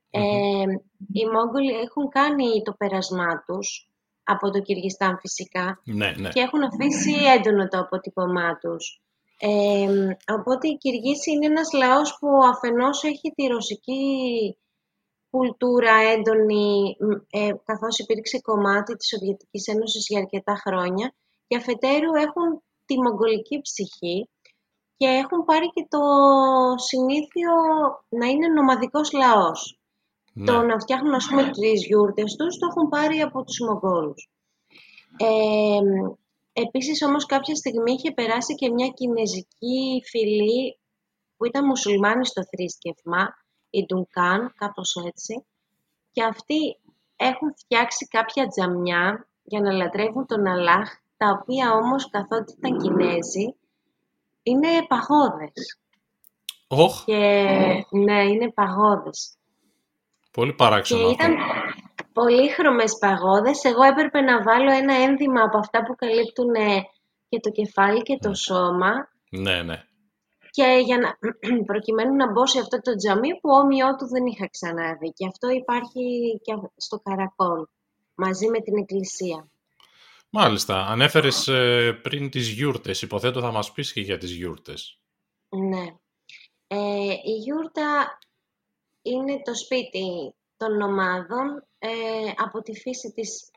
[1.13, 3.89] οι Μόγγολοι έχουν κάνει το περασμά τους
[4.23, 6.29] από το Κυργιστάν φυσικά ναι, ναι.
[6.29, 9.01] και έχουν αφήσει έντονο το αποτύπωμά τους.
[10.37, 14.01] οπότε η Κυργίση είναι ένας λαός που αφενός έχει τη ρωσική
[15.29, 16.97] κουλτούρα έντονη,
[17.29, 21.13] ε, καθώς υπήρξε κομμάτι της Σοβιετικής Ένωσης για αρκετά χρόνια
[21.47, 24.29] και αφετέρου έχουν τη μογγολική ψυχή
[24.97, 25.99] και έχουν πάρει και το
[26.75, 27.53] συνήθιο
[28.09, 29.79] να είναι νομαδικός λαός.
[30.45, 34.29] Το να φτιάχνουν, ας πούμε, τις γιούρτες τους, το έχουν πάρει από τους Μογγόλους.
[35.17, 35.79] Ε,
[36.53, 40.79] επίσης, όμως, κάποια στιγμή είχε περάσει και μια κινέζικη φυλή
[41.37, 43.27] που ήταν μουσουλμάνοι στο θρήσκευμα,
[43.69, 45.45] η Ντουνκάν, κάπως έτσι,
[46.11, 46.79] και αυτοί
[47.15, 53.55] έχουν φτιάξει κάποια τζαμιά για να λατρεύουν τον Αλάχ, τα οποία όμως καθότι ήταν Κινέζοι,
[54.43, 55.79] είναι παγόδες.
[56.67, 57.03] Oh.
[57.05, 57.15] Και
[57.89, 59.37] ναι, είναι παγόδες.
[60.31, 61.35] Πολύ παράξενο και ήταν
[62.13, 63.63] πολύχρωμες παγόδες.
[63.63, 66.53] Εγώ έπρεπε να βάλω ένα ένδυμα από αυτά που καλύπτουν
[67.29, 69.09] και το κεφάλι και το σώμα.
[69.29, 69.86] Ναι, ναι.
[70.57, 71.17] Και για να,
[71.71, 75.11] προκειμένου να μπω σε αυτό το τζαμί που όμοιό του δεν είχα ξαναδεί.
[75.11, 76.01] Και αυτό υπάρχει
[76.43, 77.65] και στο Καρακόλ,
[78.15, 79.49] μαζί με την εκκλησία.
[80.29, 80.85] Μάλιστα.
[80.85, 83.01] Ανέφερες ε, πριν τις γιούρτες.
[83.01, 84.99] Υποθέτω θα μας πεις και για τις γιούρτες.
[85.49, 85.85] Ναι.
[86.67, 88.19] Ε, η γιούρτα
[89.01, 91.67] είναι το σπίτι των ομάδων.
[91.77, 91.89] Ε,
[92.35, 93.51] από τη φύση της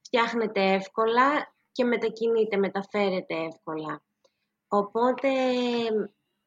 [0.00, 4.02] φτιάχνεται εύκολα και μετακινείται, μεταφέρεται εύκολα.
[4.68, 5.28] Οπότε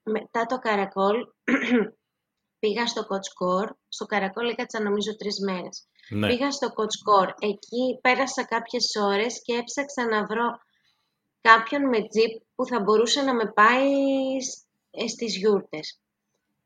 [0.03, 1.17] μετά το Καρακόλ
[2.59, 3.69] πήγα στο Κοτσκόρ.
[3.87, 5.87] Στο Καρακόλ έκατσα νομίζω τρεις μέρες.
[6.09, 6.27] Ναι.
[6.27, 7.33] Πήγα στο Κοτσκόρ.
[7.39, 10.59] Εκεί πέρασα κάποιες ώρες και έψαξα να βρω
[11.41, 13.91] κάποιον με τζιπ που θα μπορούσε να με πάει
[14.91, 15.99] ε, στις γιούρτες.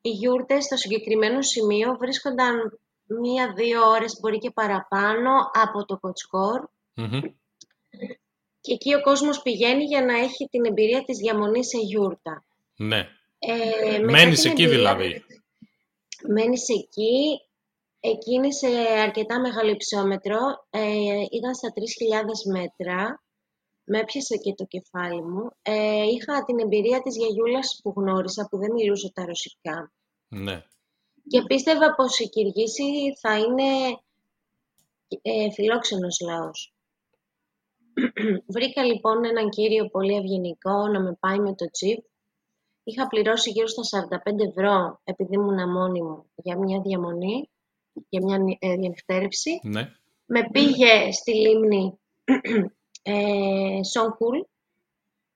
[0.01, 6.67] Οι γιούρτες στο συγκεκριμένο σημείο βρίσκονταν μία-δύο ώρες, μπορεί και παραπάνω, από το κοτσκορ
[8.61, 12.45] Και εκεί ο κόσμος πηγαίνει για να έχει την εμπειρία της διαμονής σε γιούρτα.
[12.75, 13.07] Ναι.
[13.47, 15.23] Ε, Μένεις εκεί δηλαδή.
[16.27, 17.39] Μένεις εκεί.
[17.99, 18.67] Εκεί είναι σε
[19.01, 20.37] αρκετά μεγάλο υψόμετρο.
[20.69, 23.23] Ε, ήταν στα 3.000 μέτρα.
[23.83, 25.49] Με έπιασε και το κεφάλι μου.
[25.61, 29.91] Ε, είχα την εμπειρία της γιαγιούλας που γνώρισα, που δεν μιλούσε τα ρωσικά.
[30.27, 30.63] Ναι.
[31.27, 33.99] Και πίστευα πως η Κυργίση θα είναι
[35.21, 36.73] ε, φιλόξενος λαός.
[38.47, 42.05] Βρήκα λοιπόν έναν κύριο πολύ ευγενικό να με πάει με το τσίπ.
[42.87, 47.49] Είχα πληρώσει γύρω στα 45 ευρώ επειδή ήμουν μόνη μου για μια διαμονή,
[48.09, 49.59] για μια ε, διανυκτέρευση.
[49.63, 49.91] Ναι.
[50.25, 51.99] Με πήγε στη λίμνη
[53.01, 54.37] ε, Σονκούλ.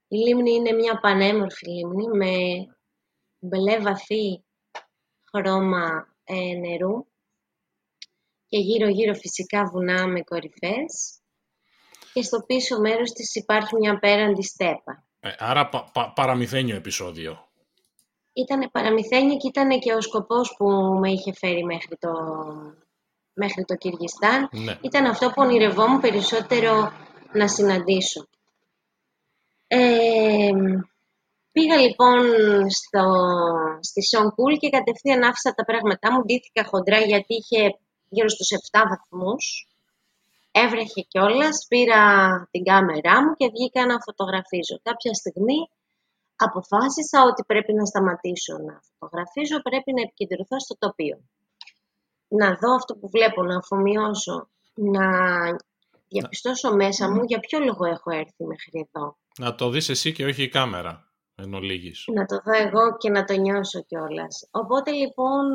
[0.08, 2.36] Η λίμνη είναι μια πανέμορφη λίμνη με
[3.40, 4.44] μπελέ βαθύ
[5.32, 7.06] χρώμα ε, νερού
[8.46, 11.20] και γύρω-γύρω φυσικά βουνά με κορυφές
[12.14, 15.09] και στο πίσω μέρος της υπάρχει μια πέραντη στέπα.
[15.20, 17.48] Ε, άρα πα, παραμυθένιο επεισόδιο.
[18.34, 20.66] Ήτανε παραμυθένιο και ήταν και ο σκοπός που
[21.00, 22.12] με είχε φέρει μέχρι το,
[23.34, 24.50] μέχρι το Κυργιστάν.
[24.52, 24.78] Ναι.
[24.82, 26.92] Ήταν αυτό που ονειρευόμουν περισσότερο
[27.34, 28.28] να συναντήσω.
[29.68, 30.52] Ε,
[31.52, 32.20] πήγα λοιπόν
[32.70, 33.04] στο,
[33.82, 36.22] στη Σονκούλ και κατευθείαν άφησα τα πράγματά μου.
[36.26, 37.80] Ντύθηκα χοντρά γιατί είχε
[38.10, 39.69] γύρω στους 7 βαθμούς.
[40.52, 42.02] Έβρεχε κιόλας, πήρα
[42.52, 44.80] την κάμερά μου και βγήκα να φωτογραφίζω.
[44.84, 45.70] Κάποια στιγμή
[46.36, 51.18] αποφάσισα ότι πρέπει να σταματήσω να φωτογραφίζω, πρέπει να επικεντρωθώ στο τοπίο.
[52.28, 55.08] Να δω αυτό που βλέπω, να αφομοιώσω, να
[56.08, 59.18] διαπιστώσω μέσα μου για ποιο λόγο έχω έρθει μέχρι εδώ.
[59.38, 61.50] Να το δεις εσύ και όχι η κάμερα, εν
[62.14, 64.48] Να το δω εγώ και να το νιώσω κιόλας.
[64.52, 65.46] Οπότε λοιπόν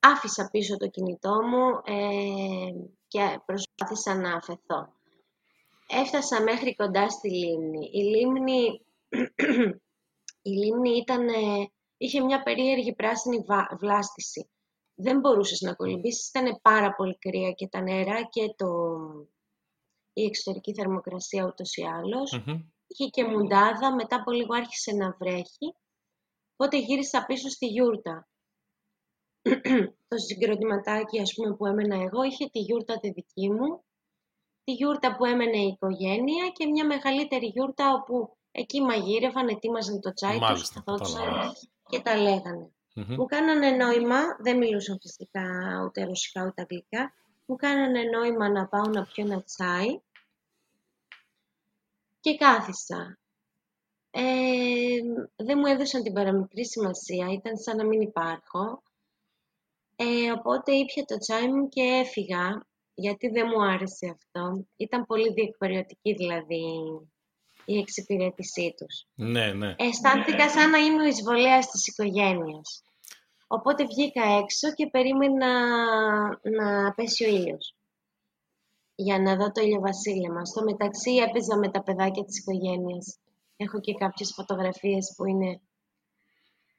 [0.00, 2.70] άφησα πίσω το κινητό μου ε,
[3.08, 4.92] και προσπάθησα να αφαιθώ.
[5.88, 7.90] Έφτασα μέχρι κοντά στη λίμνη.
[7.92, 8.86] Η λίμνη,
[10.50, 11.26] η λίμνη ήταν,
[11.96, 13.44] είχε μια περίεργη πράσινη
[13.78, 14.48] βλάστηση
[15.00, 18.66] δεν μπορούσες να κολυμπήσεις, ήταν πάρα πολύ κρύα και τα νερά και το...
[20.12, 22.42] η εξωτερική θερμοκρασία ούτως ή άλλως.
[22.86, 25.74] Είχε και μουντάδα, μετά από λίγο άρχισε να βρέχει,
[26.56, 28.27] οπότε γύρισα πίσω στη γιούρτα.
[30.08, 33.84] Το συγκροτηματάκι ας πούμε που έμενα εγώ είχε τη γιούρτα τη δική μου,
[34.64, 40.12] τη γιούρτα που έμενε η οικογένεια και μια μεγαλύτερη γιούρτα όπου εκεί μαγείρευαν, ετοίμαζαν το
[40.12, 41.14] τσάι Μάλιστα, τους,
[41.88, 42.72] και τα λέγανε.
[42.94, 45.42] Μου κάνανε νόημα, δεν μιλούσαν φυσικά
[45.84, 47.12] ούτε ρωσικά ούτε αγγλικά,
[47.46, 50.00] μου κάνανε νόημα να πάω να πιω ένα τσάι
[52.20, 53.18] και κάθισα.
[54.10, 54.22] Ε,
[55.36, 58.82] δεν μου έδωσαν την παραμικρή σημασία, ήταν σαν να μην υπάρχω.
[60.00, 64.66] Ε, οπότε ήπια το τσάι μου και έφυγα, γιατί δεν μου άρεσε αυτό.
[64.76, 66.62] Ήταν πολύ διεκπαριωτική δηλαδή
[67.64, 69.06] η εξυπηρέτησή τους.
[69.14, 69.74] Ναι, ναι.
[69.78, 72.82] Αισθάνθηκα σαν να είμαι ο εισβολέας της οικογένειας.
[73.46, 75.50] Οπότε βγήκα έξω και περίμενα
[76.42, 77.74] να πέσει ο ήλιος
[78.94, 80.44] για να δω το ηλιοβασίλεμα.
[80.44, 83.18] Στο μεταξύ έπαιζα με τα παιδάκια της οικογένειας.
[83.56, 85.60] Έχω και κάποιες φωτογραφίες που είναι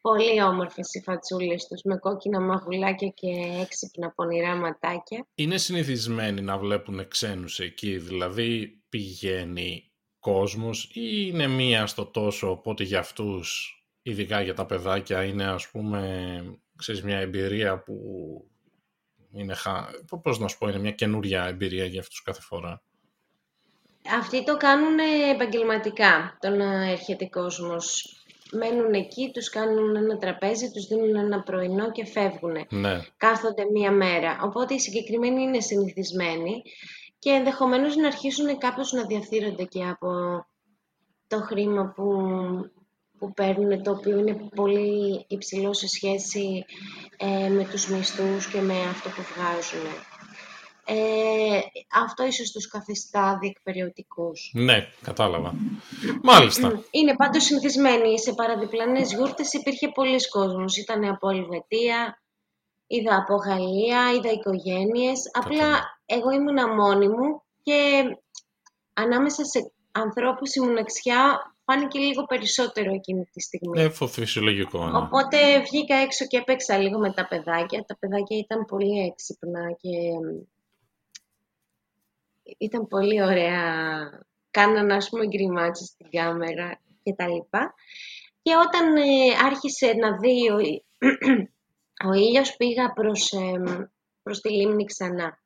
[0.01, 3.27] Πολύ όμορφες οι φατσούλες τους, με κόκκινα μαγουλάκια και
[3.61, 5.27] έξυπνα πονηρά ματάκια.
[5.35, 12.83] Είναι συνηθισμένοι να βλέπουν ξένους εκεί, δηλαδή πηγαίνει κόσμος ή είναι μία στο τόσο, οπότε
[12.83, 16.43] για αυτούς, ειδικά για τα παιδάκια, είναι ας πούμε,
[16.77, 17.93] ξέρεις, μια εμπειρία που
[19.33, 19.55] είναι,
[20.21, 22.81] πώς να σου πω, είναι μια καινούρια εμπειρία για αυτούς κάθε φορά.
[24.19, 24.99] Αυτοί το κάνουν
[25.33, 28.13] επαγγελματικά, το να έρχεται κόσμος.
[28.51, 32.65] Μένουν εκεί, τους κάνουν ένα τραπέζι, τους δίνουν ένα πρωινό και φεύγουν.
[32.69, 33.01] Ναι.
[33.17, 34.39] Κάθονται μία μέρα.
[34.43, 36.61] Οπότε οι συγκεκριμένοι είναι συνηθισμένοι
[37.19, 40.09] και ενδεχομένως να αρχίσουν κάπως να διαφθείρονται και από
[41.27, 42.05] το χρήμα που,
[43.17, 46.65] που παίρνουν, το οποίο είναι πολύ υψηλό σε σχέση
[47.17, 49.87] ε, με τους μισθούς και με αυτό που βγάζουν.
[50.91, 51.59] Ε,
[51.91, 54.51] αυτό ίσως τους καθιστά διεκπεριωτικούς.
[54.53, 55.53] Ναι, κατάλαβα.
[56.23, 56.83] Μάλιστα.
[56.91, 58.19] Είναι πάντως συνηθισμένοι.
[58.19, 60.77] Σε παραδιπλανές γιούρτες υπήρχε πολλοί κόσμος.
[60.77, 62.21] Ήταν από Ελβετία,
[62.87, 65.19] είδα από Γαλλία, είδα οικογένειες.
[65.33, 68.03] Απλά εγώ ήμουνα μόνη μου και
[68.93, 73.81] ανάμεσα σε ανθρώπους η μοναξιά φάνηκε λίγο περισσότερο εκείνη τη στιγμή.
[73.81, 74.87] Ε, φυσιολογικό.
[74.87, 74.97] Ναι.
[74.97, 77.85] Οπότε βγήκα έξω και έπαιξα λίγο με τα παιδάκια.
[77.87, 79.89] Τα παιδάκια ήταν πολύ έξυπνα και
[82.57, 83.59] ήταν πολύ ωραία.
[84.51, 87.73] Κάνανε, ας πούμε, γκριμάτσες στην κάμερα και τα λοιπά.
[88.41, 90.57] Και όταν ε, άρχισε να δει ο,
[92.09, 93.87] ο ήλιος, πήγα προς, ε,
[94.23, 95.41] προς τη λίμνη ξανά.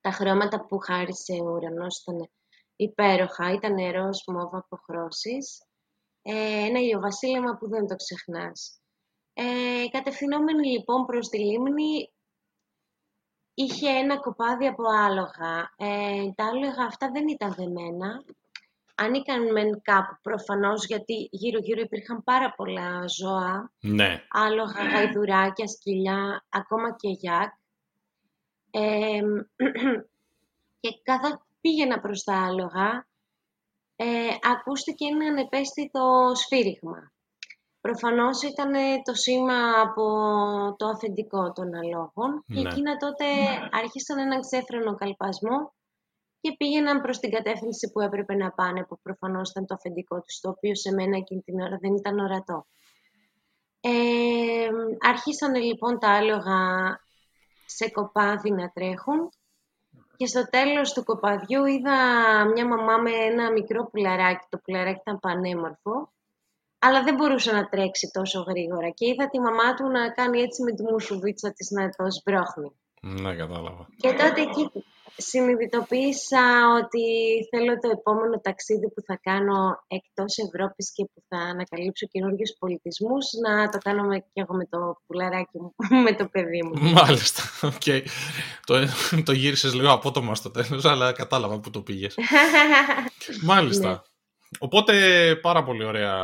[0.00, 2.30] Τα χρώματα που χάρισε ο ουρανός ήταν
[2.76, 3.52] υπέροχα.
[3.52, 5.62] Ήταν νερός, μόβα, αποχρώσεις.
[6.22, 8.80] Ε, ένα ηλιοβασίλεμα που δεν το ξεχνάς.
[9.34, 12.12] Ε, κατευθυνόμενοι λοιπόν προς τη λίμνη,
[13.54, 15.72] είχε ένα κοπάδι από άλογα.
[15.76, 18.24] Ε, τα άλογα αυτά δεν ήταν δεμένα.
[18.94, 23.70] Ανήκαν μεν κάπου προφανώς, γιατί γύρω-γύρω υπήρχαν πάρα πολλά ζώα.
[23.80, 24.22] Ναι.
[24.30, 27.52] Άλογα, γαϊδουράκια, σκυλιά, ακόμα και γιάκ.
[28.70, 29.20] Ε,
[30.80, 33.06] και καθώς πήγαινα προς τα άλογα,
[33.96, 37.12] ε, ακούστηκε ένα ανεπαίσθητο σφύριγμα.
[37.82, 38.72] Προφανώς ήταν
[39.04, 40.04] το σήμα από
[40.76, 42.68] το αφεντικό των αλόγων και ναι.
[42.68, 43.24] εκείνα τότε
[43.70, 45.72] άρχισαν έναν ξέφρενο καλπασμό
[46.40, 50.40] και πήγαιναν προς την κατεύθυνση που έπρεπε να πάνε, που προφανώς ήταν το αφεντικό τους,
[50.40, 52.66] το οποίο σε μένα εκείνη την ώρα δεν ήταν ορατό.
[53.80, 54.68] Ε,
[55.00, 56.60] άρχισαν λοιπόν τα άλογα
[57.66, 59.28] σε κοπάδι να τρέχουν
[60.16, 61.96] και στο τέλος του κοπαδιού είδα
[62.54, 64.46] μια μαμά με ένα μικρό πουλαράκι.
[64.48, 66.11] Το πουλαράκι ήταν πανέμορφο
[66.84, 70.62] αλλά δεν μπορούσε να τρέξει τόσο γρήγορα και είδα τη μαμά του να κάνει έτσι
[70.62, 72.70] με τη μουσουβίτσα της να το σμπρώχνει.
[73.00, 73.86] Ναι, κατάλαβα.
[73.96, 74.64] Και τότε εκεί
[75.16, 76.44] συνειδητοποίησα
[76.80, 77.04] ότι
[77.50, 83.24] θέλω το επόμενο ταξίδι που θα κάνω εκτός Ευρώπης και που θα ανακαλύψω καινούριου πολιτισμούς
[83.44, 85.74] να το κάνω και εγώ με το πουλαράκι μου,
[86.06, 86.90] με το παιδί μου.
[86.90, 88.02] Μάλιστα, okay.
[88.66, 88.74] το,
[89.24, 92.14] το γύρισες λίγο απότομα στο τέλος, αλλά κατάλαβα που το πήγες.
[93.50, 93.88] Μάλιστα.
[93.88, 94.11] Ναι.
[94.58, 96.14] Οπότε πάρα πολύ ωραία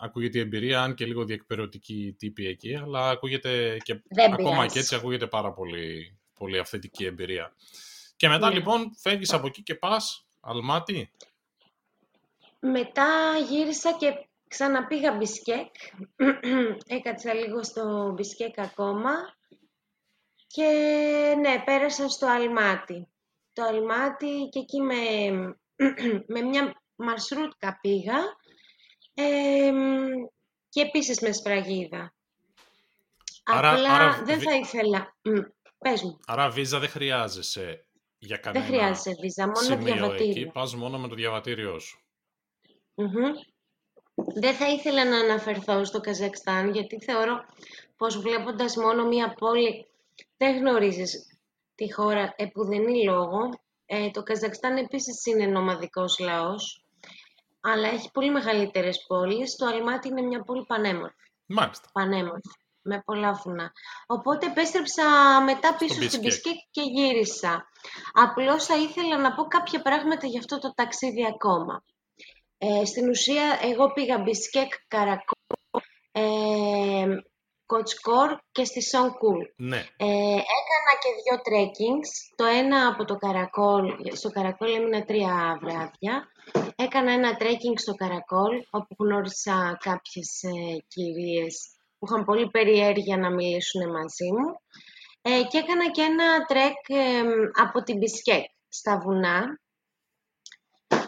[0.00, 4.94] ακούγεται η εμπειρία, αν και λίγο διεκπεραιωτικοί τύποι εκεί, αλλά ακούγεται και ακόμα και έτσι
[4.94, 7.54] ακούγεται πάρα πολύ, πολύ αυθεντική εμπειρία.
[8.16, 8.54] Και μετά ναι.
[8.54, 11.10] λοιπόν φεύγεις από εκεί και πας Αλμάτι.
[12.60, 15.74] Μετά γύρισα και ξαναπήγα Μπισκέκ.
[16.96, 19.10] Έκατσα λίγο στο Μπισκέκ ακόμα.
[20.46, 20.68] Και
[21.40, 23.08] ναι, πέρασα στο Αλμάτι.
[23.52, 24.94] Το Αλμάτι και εκεί με,
[26.34, 28.18] με μια μαρσρούτκα πήγα
[30.68, 32.14] και επίσης με σφραγίδα.
[33.44, 35.16] Άρα, Απλά δεν θα ήθελα...
[35.78, 36.18] Πες μου.
[36.26, 37.86] Άρα βίζα δεν χρειάζεσαι
[38.18, 40.30] για κανένα Δεν χρειάζεσαι βίζα, μόνο διαβατήριο.
[40.30, 42.00] Εκεί, πας μόνο με το διαβατήριό σου.
[44.14, 47.44] Δεν θα ήθελα να αναφερθώ στο Καζακστάν, γιατί θεωρώ
[47.96, 49.86] πως βλέποντας μόνο μία πόλη
[50.36, 51.38] δεν γνωρίζεις
[51.74, 53.48] τη χώρα επ' ουδενί λόγω.
[53.86, 56.81] Ε, το Καζακστάν επίσης είναι νομαδικός λαός
[57.62, 59.56] αλλά έχει πολύ μεγαλύτερες πόλεις.
[59.56, 61.14] Το Αλμάτι είναι μια πόλη πανέμορφη.
[61.46, 61.88] Μάλιστα.
[61.92, 62.50] Πανέμορφη,
[62.82, 63.72] με πολλά βουνά.
[64.06, 65.04] Οπότε επέστρεψα
[65.44, 67.68] μετά πίσω στην Μπισκέκ και γύρισα.
[68.12, 71.84] Απλώς θα ήθελα να πω κάποια πράγματα για αυτό το ταξίδι ακόμα.
[72.58, 75.36] Ε, στην ουσία, εγώ πήγα Μπισκέκ, Καρακόλ,
[76.12, 77.06] ε,
[77.66, 79.40] Κοτσκόρ και στη Σονκούλ.
[79.56, 79.76] Ναι.
[79.76, 80.06] Ε,
[80.58, 82.10] έκανα και δύο trekkings.
[82.36, 86.28] Το ένα από το Καρακόλ, στο Καρακόλ έμεινα τρία βράδια.
[86.76, 93.30] Έκανα ένα trekking στο Καρακόλ, όπου γνώρισα κάποιες ε, κυρίες που είχαν πολύ περιέργεια να
[93.30, 94.60] μιλήσουν μαζί μου.
[95.22, 96.76] Ε, και έκανα και ένα trek
[97.62, 99.60] από την Μπισκέκ, στα βουνά.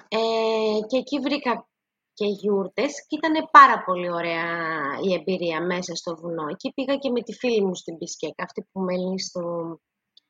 [0.08, 1.68] Ε, και εκεί βρήκα
[2.14, 4.46] και γιούρτες και ήταν πάρα πολύ ωραία
[5.02, 6.46] η εμπειρία μέσα στο βουνό.
[6.50, 9.42] Εκεί πήγα και με τη φίλη μου στην Μπισκέκ, αυτή που μένει στο,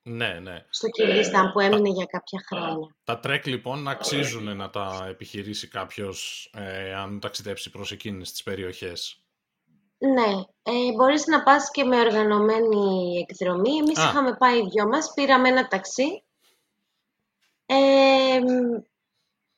[0.07, 0.65] ναι, ναι.
[0.71, 2.97] στο Κυργιστάν που έμεινε για κάποια χρόνια.
[3.05, 9.25] Τα trek λοιπόν αξίζουν να τα επιχειρήσει κάποιος ε, αν ταξιδέψει προς εκείνες τις περιοχές;
[9.99, 13.77] Ναι, ε, μπορείς να πας και με οργανωμένη εκδρομή.
[13.77, 16.25] Εμείς είχαμε πάει οι δυο μας, πήραμε ένα ταξί
[17.67, 18.41] ε,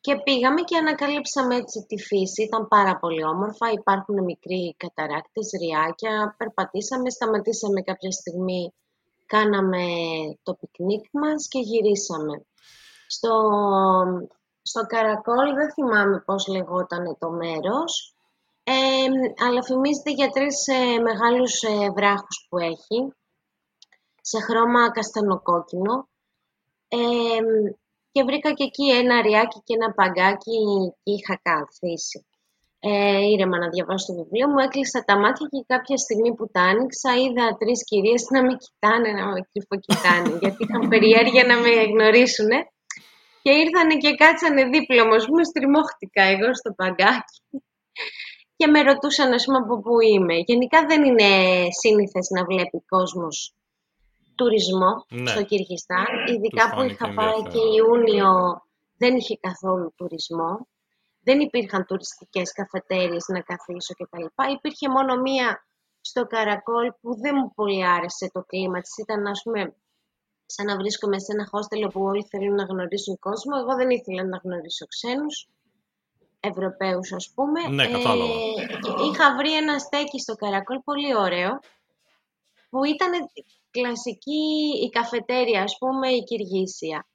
[0.00, 2.42] και πήγαμε και ανακαλύψαμε έτσι τη φύση.
[2.42, 3.70] Ήταν πάρα πολύ όμορφα.
[3.70, 6.34] Υπάρχουν μικροί καταράκτες, ριάκια.
[6.38, 8.72] Περπατήσαμε, σταματήσαμε κάποια στιγμή.
[9.26, 9.84] Κάναμε
[10.42, 12.46] το πικνίκ μας και γυρίσαμε.
[13.06, 13.32] Στο,
[14.62, 18.16] στο Καρακόλ δεν θυμάμαι πώς λεγόταν το μέρος.
[18.64, 19.06] Ε,
[19.46, 23.12] αλλά φημίζεται για τρεις ε, μεγάλους ε, βράχους που έχει,
[24.20, 26.08] σε χρώμα καστανοκόκκινο.
[26.88, 26.96] Ε,
[28.12, 30.58] και βρήκα και εκεί ένα ριάκι και ένα παγκάκι
[31.02, 32.26] και είχα καθίσει.
[32.88, 36.62] Ε, ήρεμα να διαβάσω το βιβλίο μου, έκλεισα τα μάτια και κάποια στιγμή που τα
[36.70, 41.72] άνοιξα είδα τρεις κυρίες να με κοιτάνε, να με κρυφοκοιτάνε, γιατί είχαν περιέργεια να με
[41.92, 42.50] γνωρίσουν.
[43.42, 47.38] Και ήρθανε και κάτσανε δίπλα μου, μου στριμώχτηκα εγώ στο παγκάκι
[48.56, 50.36] και με ρωτούσαν, ας πούμε, από πού είμαι.
[50.50, 51.28] Γενικά δεν είναι
[51.80, 53.54] σύνηθες να βλέπει κόσμος
[54.34, 55.30] τουρισμό ναι.
[55.30, 56.10] στο Κυργιστάν.
[56.32, 58.30] Ειδικά που είχα πάει και Ιούνιο
[58.96, 60.66] δεν είχε καθόλου τουρισμό.
[61.26, 64.26] Δεν υπήρχαν τουριστικές καφετέριες να καθίσω κτλ.
[64.56, 65.48] Υπήρχε μόνο μία
[66.00, 68.96] στο Καρακόλ που δεν μου πολύ άρεσε το κλίμα της.
[68.98, 69.76] Ήταν ας πούμε
[70.46, 73.54] σαν να βρίσκομαι σε ένα χώστελο που όλοι θέλουν να γνωρίσουν κόσμο.
[73.60, 75.48] Εγώ δεν ήθελα να γνωρίσω ξένους.
[76.40, 77.60] Ευρωπαίους ας πούμε.
[77.68, 78.32] Ναι, κατάλαβα.
[78.32, 81.52] Ε, είχα βρει ένα στέκι στο Καρακόλ πολύ ωραίο
[82.70, 83.12] που ήταν
[83.70, 84.44] κλασική
[84.84, 87.06] η καφετέρια, ας πούμε, η Κυργίσια.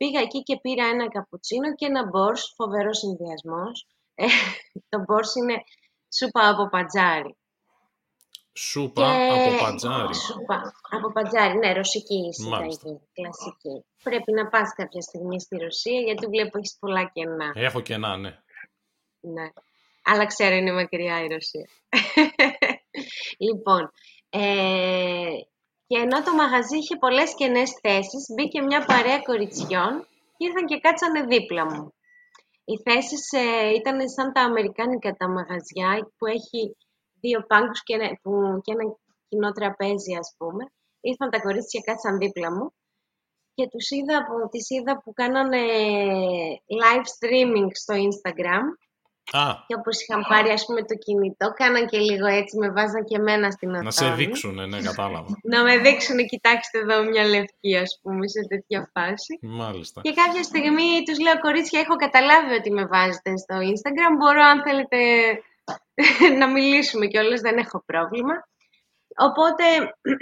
[0.00, 3.86] Πήγα εκεί και πήρα ένα καπουτσίνο και ένα μπορς, φοβερός συνδυασμός.
[4.14, 4.24] Ε,
[4.88, 5.62] το μπορς είναι
[6.16, 7.36] σούπα από πατζάρι.
[8.52, 10.14] Σούπα από πατζάρι.
[10.14, 13.84] Σούπα από πατζάρι, ναι, ρωσική συνταγή, κλασική.
[14.02, 17.52] Πρέπει να πας κάποια στιγμή στη Ρωσία, γιατί βλέπω έχεις πολλά κενά.
[17.54, 18.38] Έχω κενά, ναι.
[19.20, 19.48] Ναι.
[20.04, 21.68] Αλλά ξέρω είναι μακριά η Ρωσία.
[23.48, 23.90] λοιπόν,
[24.28, 25.28] ε,
[25.90, 29.92] και ενώ το μαγαζί είχε πολλές κενές θέσεις, μπήκε μια παρέα κοριτσιών
[30.36, 31.94] και ήρθαν και κάτσανε δίπλα μου.
[32.64, 36.76] Οι θέσεις ε, ήταν σαν τα αμερικάνικα τα μαγαζιά που έχει
[37.20, 38.30] δύο πάγκους και ένα, που,
[38.64, 38.84] και ένα
[39.28, 40.62] κοινό τραπέζι ας πούμε.
[41.00, 42.66] Ήρθαν τα κορίτσια και κάτσαν δίπλα μου
[43.54, 45.62] και τους είδα, που, τις είδα που κάνανε
[46.82, 48.64] live streaming στο Instagram
[49.32, 49.64] Α.
[49.66, 53.16] Και όπως είχαν πάρει ας πούμε το κινητό, κάναν και λίγο έτσι, με βάζαν και
[53.16, 53.84] εμένα στην οθόνη.
[53.84, 55.38] Να σε δείξουν, ναι, κατάλαβα.
[55.42, 59.38] να με δείξουν, κοιτάξτε εδώ μια λευκή ας πούμε, σε τέτοια φάση.
[59.42, 60.00] Μάλιστα.
[60.00, 64.62] Και κάποια στιγμή τους λέω, κορίτσια, έχω καταλάβει ότι με βάζετε στο Instagram, μπορώ αν
[64.62, 64.98] θέλετε
[66.40, 68.34] να μιλήσουμε κιόλας, δεν έχω πρόβλημα.
[69.16, 69.64] Οπότε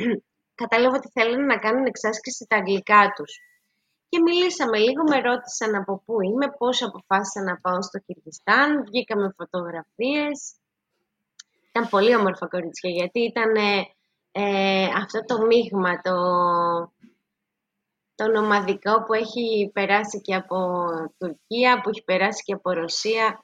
[0.62, 3.32] κατάλαβα ότι θέλουν να κάνουν εξάσκηση τα αγγλικά τους.
[4.08, 9.34] Και μιλήσαμε λίγο, με ρώτησαν από πού είμαι, πώς αποφάσισα να πάω στο Κυργιστάν, βγήκαμε
[9.36, 10.54] φωτογραφίες.
[11.68, 13.54] Ήταν πολύ όμορφα κορίτσια, γιατί ήταν
[14.32, 16.16] ε, αυτό το μείγμα, το,
[18.14, 20.86] το νομαδικό που έχει περάσει και από
[21.18, 23.42] Τουρκία, που έχει περάσει και από Ρωσία.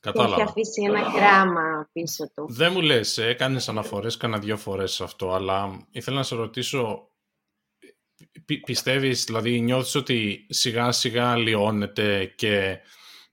[0.00, 0.34] Κατάλαβα.
[0.34, 2.46] Και έχει αφήσει ένα γράμμα πίσω του.
[2.48, 7.08] Δεν μου λες, έκανες αναφορές κάνα δύο φορές σε αυτό, αλλά ήθελα να σε ρωτήσω
[8.44, 12.78] πι, πιστεύεις, δηλαδή νιώθεις ότι σιγά σιγά λιώνεται και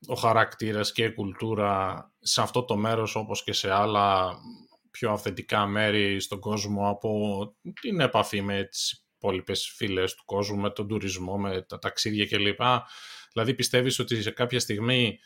[0.08, 4.36] ο χαρακτήρας και η κουλτούρα σε αυτό το μέρος όπως και σε άλλα
[4.92, 10.70] πιο αυθεντικά μέρη στον κόσμο από την επαφή με τις υπόλοιπες φίλες του κόσμου, με
[10.70, 12.62] τον τουρισμό, με τα ταξίδια κλπ.
[13.34, 15.20] Δηλαδή πιστεύεις ότι σε κάποια στιγμή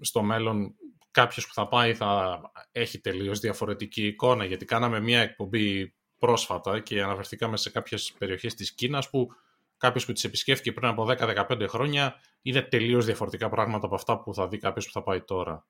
[0.00, 0.74] στο μέλλον
[1.10, 2.40] κάποιος που θα πάει θα
[2.72, 8.72] έχει τελείως διαφορετική εικόνα; Γιατί κάναμε μια εκπομπή πρόσφατα και αναφερθήκαμε σε κάποιες περιοχές της
[8.72, 9.28] Κίνας που
[9.76, 14.34] κάποιος που τις επισκέφθηκε πριν από 10-15 χρόνια είδε τελείως διαφορετικά πράγματα από αυτά που
[14.34, 15.66] θα δει κάποιος που θα πάει τώρα.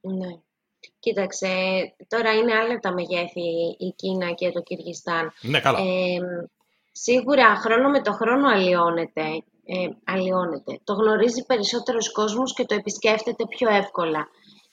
[0.00, 0.28] Ναι.
[0.98, 1.48] Κοίταξε,
[2.08, 5.32] τώρα είναι άλλα τα μεγέθη η Κίνα και το Κυργιστάν.
[5.40, 5.78] Ναι, καλά.
[5.78, 6.18] Ε,
[6.92, 9.22] σίγουρα χρόνο με το χρόνο αλλοιώνεται.
[9.64, 10.80] Ε, αλλοιώνεται.
[10.84, 14.28] Το γνωρίζει περισσότερος κόσμος και το επισκέφτεται πιο εύκολα.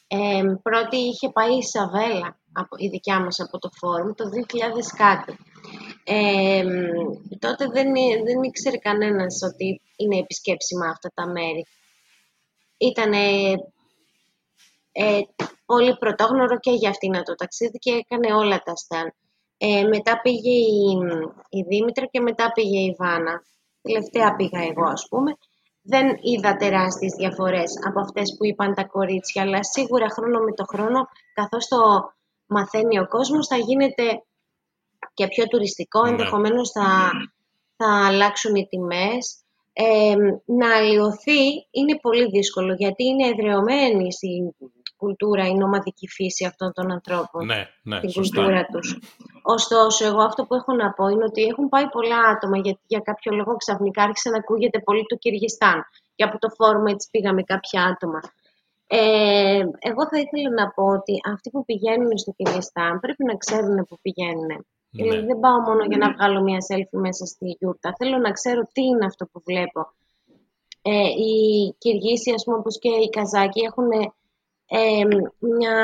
[0.08, 2.38] Ε, πρώτη είχε πάει η Σαβέλα
[2.78, 5.38] η δικιά μας από το φόρουμ, το 2000 κάτι.
[6.04, 6.64] Ε,
[7.40, 7.94] τότε δεν,
[8.26, 11.66] δεν ήξερε κανένας ότι είναι επισκέψιμα αυτά τα μέρη.
[12.78, 13.14] Ήταν
[14.92, 15.22] ε,
[15.66, 19.14] πολύ πρωτόγνωρο και για αυτήν το ταξίδι και έκανε όλα τα στάν.
[19.58, 20.98] Ε, μετά πήγε η,
[21.50, 23.44] η Δήμητρα και μετά πήγε η Βάνα.
[23.82, 25.38] Τελευταία πήγα εγώ, ας πούμε.
[25.88, 30.64] Δεν είδα τεράστιες διαφορές από αυτές που είπαν τα κορίτσια, αλλά σίγουρα χρόνο με το
[30.64, 31.78] χρόνο, καθώς το
[32.46, 34.24] μαθαίνει ο κόσμος, θα γίνεται
[35.14, 36.10] και πιο τουριστικό, ναι.
[36.10, 37.12] ενδεχομένως θα,
[37.76, 39.42] θα αλλάξουν οι τιμές.
[39.80, 40.16] Ε,
[40.46, 46.92] να αλλοιωθεί είναι πολύ δύσκολο, γιατί είναι εδρεωμένη στην κουλτούρα, η νομαδική φύση αυτών των
[46.92, 48.36] ανθρώπων, ναι, ναι, την σωστά.
[48.36, 49.00] κουλτούρα τους.
[49.56, 53.00] Ωστόσο, εγώ αυτό που έχω να πω είναι ότι έχουν πάει πολλά άτομα, γιατί για
[53.00, 55.86] κάποιο λόγο ξαφνικά άρχισε να ακούγεται πολύ το Κυργιστάν.
[56.16, 58.20] Και από το φόρουμ έτσι πήγαμε κάποια άτομα.
[58.88, 63.86] Ε, εγώ θα ήθελα να πω ότι αυτοί που πηγαίνουν στο Κυργιστάν πρέπει να ξέρουν
[63.88, 64.46] που πηγαίνουν.
[64.46, 65.04] Ναι.
[65.04, 67.94] Δηλαδή δεν πάω μόνο για να βγάλω μια selfie μέσα στη γιούρτα.
[67.98, 69.82] Θέλω να ξέρω τι είναι αυτό που βλέπω.
[70.82, 71.34] Ε, οι
[71.78, 73.90] Κυργίσοι, ας πούμε, όπως και οι Καζάκοι, έχουν
[74.68, 75.04] ε,
[75.40, 75.76] μια,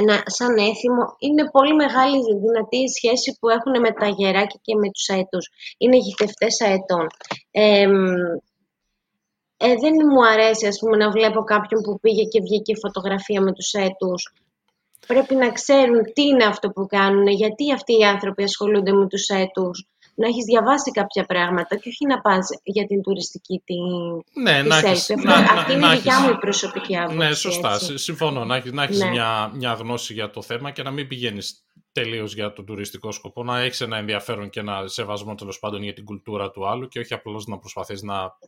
[0.00, 1.04] ένα, σαν έθιμο.
[1.18, 5.44] Είναι πολύ μεγάλη δυνατή η σχέση που έχουν με τα γεράκια και με τους αετούς.
[5.78, 7.06] Είναι γητευτές αετών.
[7.50, 7.86] Ε,
[9.56, 13.52] ε, δεν μου αρέσει ας πούμε, να βλέπω κάποιον που πήγε και βγήκε φωτογραφία με
[13.52, 14.32] τους αετούς.
[15.06, 19.30] Πρέπει να ξέρουν τι είναι αυτό που κάνουν, γιατί αυτοί οι άνθρωποι ασχολούνται με τους
[19.30, 19.86] αετούς.
[20.18, 23.74] Να έχεις διαβάσει κάποια πράγματα και όχι να πας για την τουριστική τη,
[24.40, 24.84] ναι, τη να selfie.
[24.84, 27.16] έχεις, Αυτό- να, Αυτή να, είναι να η δικιά έχεις- μου η προσωπική άποψη.
[27.16, 27.72] Ναι, σωστά.
[27.72, 27.84] έτσι.
[27.86, 28.44] Συ- Συμφωνώ.
[28.44, 29.10] Να έχεις, να έχεις Ναι.
[29.10, 33.42] μια, μια γνώση για το θέμα και να μην πηγαίνεις τελείως για τον τουριστικό σκοπό,
[33.44, 36.98] να έχεις ένα ενδιαφέρον και ένα σεβασμό τέλος πάντων για την κουλτούρα του άλλου και
[36.98, 38.38] όχι απλώς να προσπαθείς να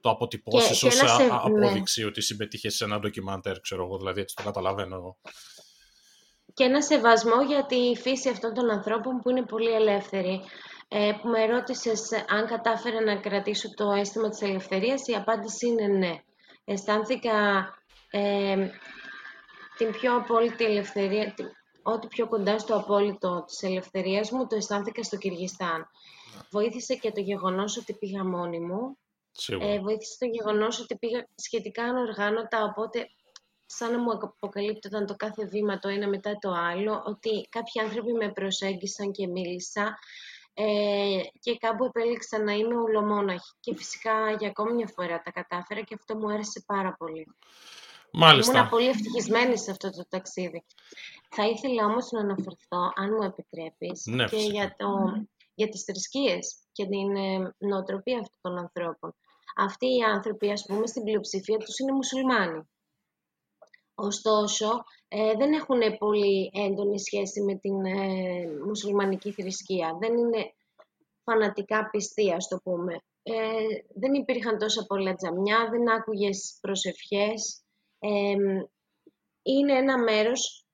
[0.00, 1.66] το αποτυπώσεις Και- ως και ένα α- σε- α- ναι.
[1.66, 5.16] απόδειξη ότι συμμετείχες σε ένα ντοκιμαντέρ, ξέρω εγώ, δηλαδή έτσι το καταλαβαίνω εγώ.
[6.54, 10.40] και ένα σεβασμό για τη φύση αυτών των ανθρώπων που είναι πολύ ελεύθεροι.
[10.88, 15.86] Ε, που με ρώτησες αν κατάφερα να κρατήσω το αίσθημα της ελευθερίας, η απάντηση είναι
[15.86, 16.22] ναι.
[16.64, 17.68] Αισθάνθηκα
[18.10, 18.68] ε,
[19.76, 21.50] την πιο απόλυτη ελευθερία, την-
[21.82, 25.86] ό,τι πιο κοντά στο απόλυτο της ελευθερίας μου, το αισθάνθηκα στο Κυργιστάν.
[26.50, 28.98] Βοήθησε και το γεγονός ότι πήγα μόνη μου,
[29.32, 29.66] Σίγουρα.
[29.68, 33.08] ε, βοήθησε το γεγονός ότι πήγα σχετικά ανοργάνωτα, οπότε
[33.66, 38.12] σαν να μου αποκαλύπτονταν το κάθε βήμα το ένα μετά το άλλο, ότι κάποιοι άνθρωποι
[38.12, 39.98] με προσέγγισαν και μίλησα
[40.60, 43.52] ε, και κάπου επέλεξα να είμαι ουλομόναχη.
[43.60, 47.26] Και φυσικά για ακόμη μια φορά τα κατάφερα και αυτό μου άρεσε πάρα πολύ.
[48.12, 48.58] Μάλιστα.
[48.58, 50.64] Ήμουν πολύ ευτυχισμένη σε αυτό το ταξίδι.
[51.28, 54.52] Θα ήθελα όμως να αναφερθώ, αν μου επιτρέπεις, Ναι, και φυσικά.
[54.52, 54.88] για, το,
[55.54, 59.14] για τις θρησκείες και την ε, νοοτροπία αυτών των ανθρώπων.
[59.56, 62.62] Αυτοί οι άνθρωποι, ας πούμε, στην πλειοψηφία τους είναι μουσουλμάνοι.
[64.00, 69.96] Ωστόσο, ε, δεν έχουν πολύ έντονη σχέση με την ε, μουσουλμανική θρησκεία.
[70.00, 70.54] Δεν είναι
[71.24, 73.02] φανατικά πιστοί, ας το πούμε.
[73.22, 73.34] Ε,
[73.94, 77.62] δεν υπήρχαν τόσα πολλά τζαμιά, δεν άκουγες προσευχές.
[77.98, 78.34] Ε,
[79.42, 80.66] είναι ένα μέρος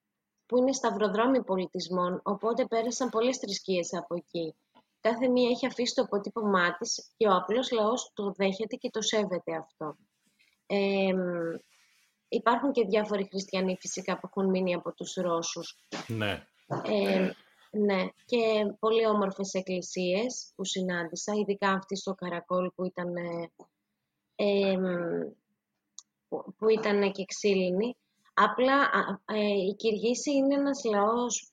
[0.46, 4.54] που είναι σταυροδρόμι πολιτισμών, οπότε πέρασαν πολλές θρησκείες από εκεί.
[5.00, 9.00] Κάθε μία έχει αφήσει το αποτύπωμά της και ο απλός λαός το δέχεται και το
[9.02, 9.96] σέβεται αυτό.
[10.66, 11.14] Ε,
[12.34, 15.78] υπάρχουν και διάφοροι χριστιανοί φυσικά που έχουν μείνει από τους Ρώσους.
[16.06, 16.46] Ναι.
[16.84, 17.30] Ε,
[17.70, 23.50] ναι, και πολύ όμορφες εκκλησίες που συνάντησα, ειδικά αυτή στο Καρακόλ που ήταν, ε,
[24.34, 24.76] ε,
[26.28, 27.96] που, που ήταν και ξύλινη.
[28.34, 31.52] Απλά α, ε, η Κυργίση είναι ένας λαός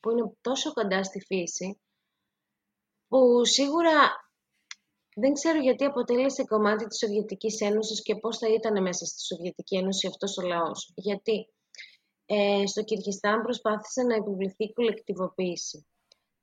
[0.00, 1.80] που είναι τόσο κοντά στη φύση,
[3.08, 4.30] που σίγουρα
[5.14, 9.76] δεν ξέρω γιατί αποτέλεσε κομμάτι της Σοβιετικής Ένωσης και πώς θα ήταν μέσα στη Σοβιετική
[9.76, 10.92] Ένωση αυτός ο λαός.
[10.94, 11.48] Γιατί
[12.26, 15.86] ε, στο Κυργιστάν προσπάθησε να επιβληθεί η κολεκτιβοποίηση.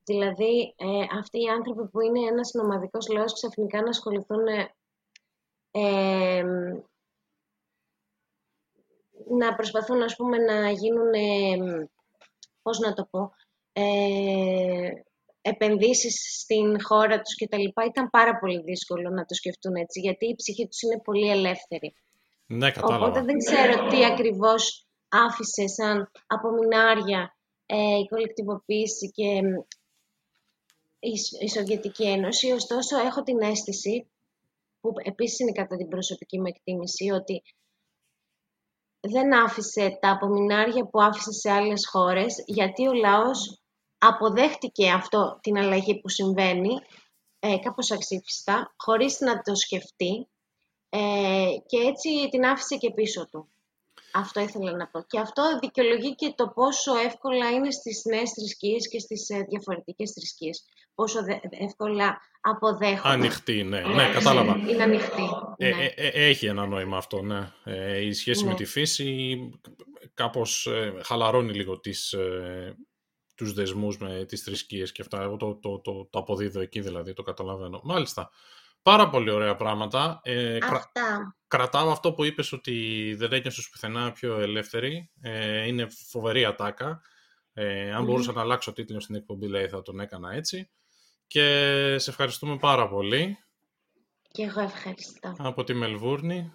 [0.03, 4.73] Δηλαδή, ε, αυτοί οι άνθρωποι που είναι ένας νομαδικός λαός ξαφνικά να ασχοληθούν ε,
[5.71, 6.43] ε,
[9.29, 11.89] να προσπαθούν, ας πούμε, να γίνουν, ε,
[12.61, 13.31] πώς να το πω,
[13.73, 14.89] ε,
[15.53, 19.99] επενδύσεις στην χώρα τους και τα λοιπά, ήταν πάρα πολύ δύσκολο να το σκεφτούν έτσι,
[19.99, 21.93] γιατί η ψυχή τους είναι πολύ ελεύθερη.
[22.45, 23.05] Ναι, κατάλαβα.
[23.05, 29.41] Οπότε δεν ξέρω τι ακριβώς άφησε σαν απομεινάρια ε, η κολεκτιβοποίηση και ε,
[30.99, 32.51] η, Σ- η Σοβιετική Ένωση.
[32.51, 34.11] Ωστόσο, έχω την αίσθηση,
[34.81, 37.41] που επίσης είναι κατά την προσωπική μου εκτίμηση, ότι
[38.99, 43.58] δεν άφησε τα απομεινάρια που άφησε σε άλλες χώρες, γιατί ο λαός
[43.99, 46.73] αποδέχτηκε αυτό την αλλαγή που συμβαίνει,
[47.39, 50.27] ε, κάπως αξίφιστα, χωρίς να το σκεφτεί
[50.89, 50.99] ε,
[51.65, 53.49] και έτσι την άφησε και πίσω του.
[54.13, 55.01] Αυτό ήθελα να πω.
[55.07, 60.11] Και αυτό δικαιολογεί και το πόσο εύκολα είναι στις νέες θρησκείες και στις ε, διαφορετικές
[60.11, 60.63] θρησκείες.
[60.95, 63.13] Πόσο δε- εύκολα αποδέχονται.
[63.13, 63.79] Ανοιχτή, ναι.
[63.81, 64.55] Ναι, κατάλαβα.
[64.69, 65.23] Είναι ανοιχτή.
[65.57, 65.83] Ε, ναι.
[65.85, 67.51] ε, ε, έχει ένα νόημα αυτό, ναι.
[67.63, 68.55] Ε, η σχέση με Ναι.
[68.55, 69.37] τη φύση
[70.13, 72.75] κάπως ε, χαλαρώνει λίγο τις, ε,
[73.39, 75.21] τους δεσμούς με τις θρησκείες και αυτά.
[75.21, 77.81] Εγώ το, το, το, το αποδίδω εκεί δηλαδή, το καταλαβαίνω.
[77.83, 78.29] Μάλιστα.
[78.81, 80.19] Πάρα πολύ ωραία πράγματα.
[80.23, 81.35] Ε, Αυτά.
[81.47, 82.73] Κρατάω αυτό που είπες ότι
[83.17, 85.09] δεν ένιωσες πουθενά πιο ελεύθερη.
[85.21, 87.01] Ε, είναι φοβερή ατάκα.
[87.53, 90.69] Ε, αν μπορούσα να αλλάξω τίτλο στην εκπομπή, λέει, θα τον έκανα έτσι.
[91.27, 91.45] Και
[91.99, 93.37] σε ευχαριστούμε πάρα πολύ.
[94.31, 95.35] Και εγώ ευχαριστώ.
[95.37, 96.51] Από τη Μελβούρνη.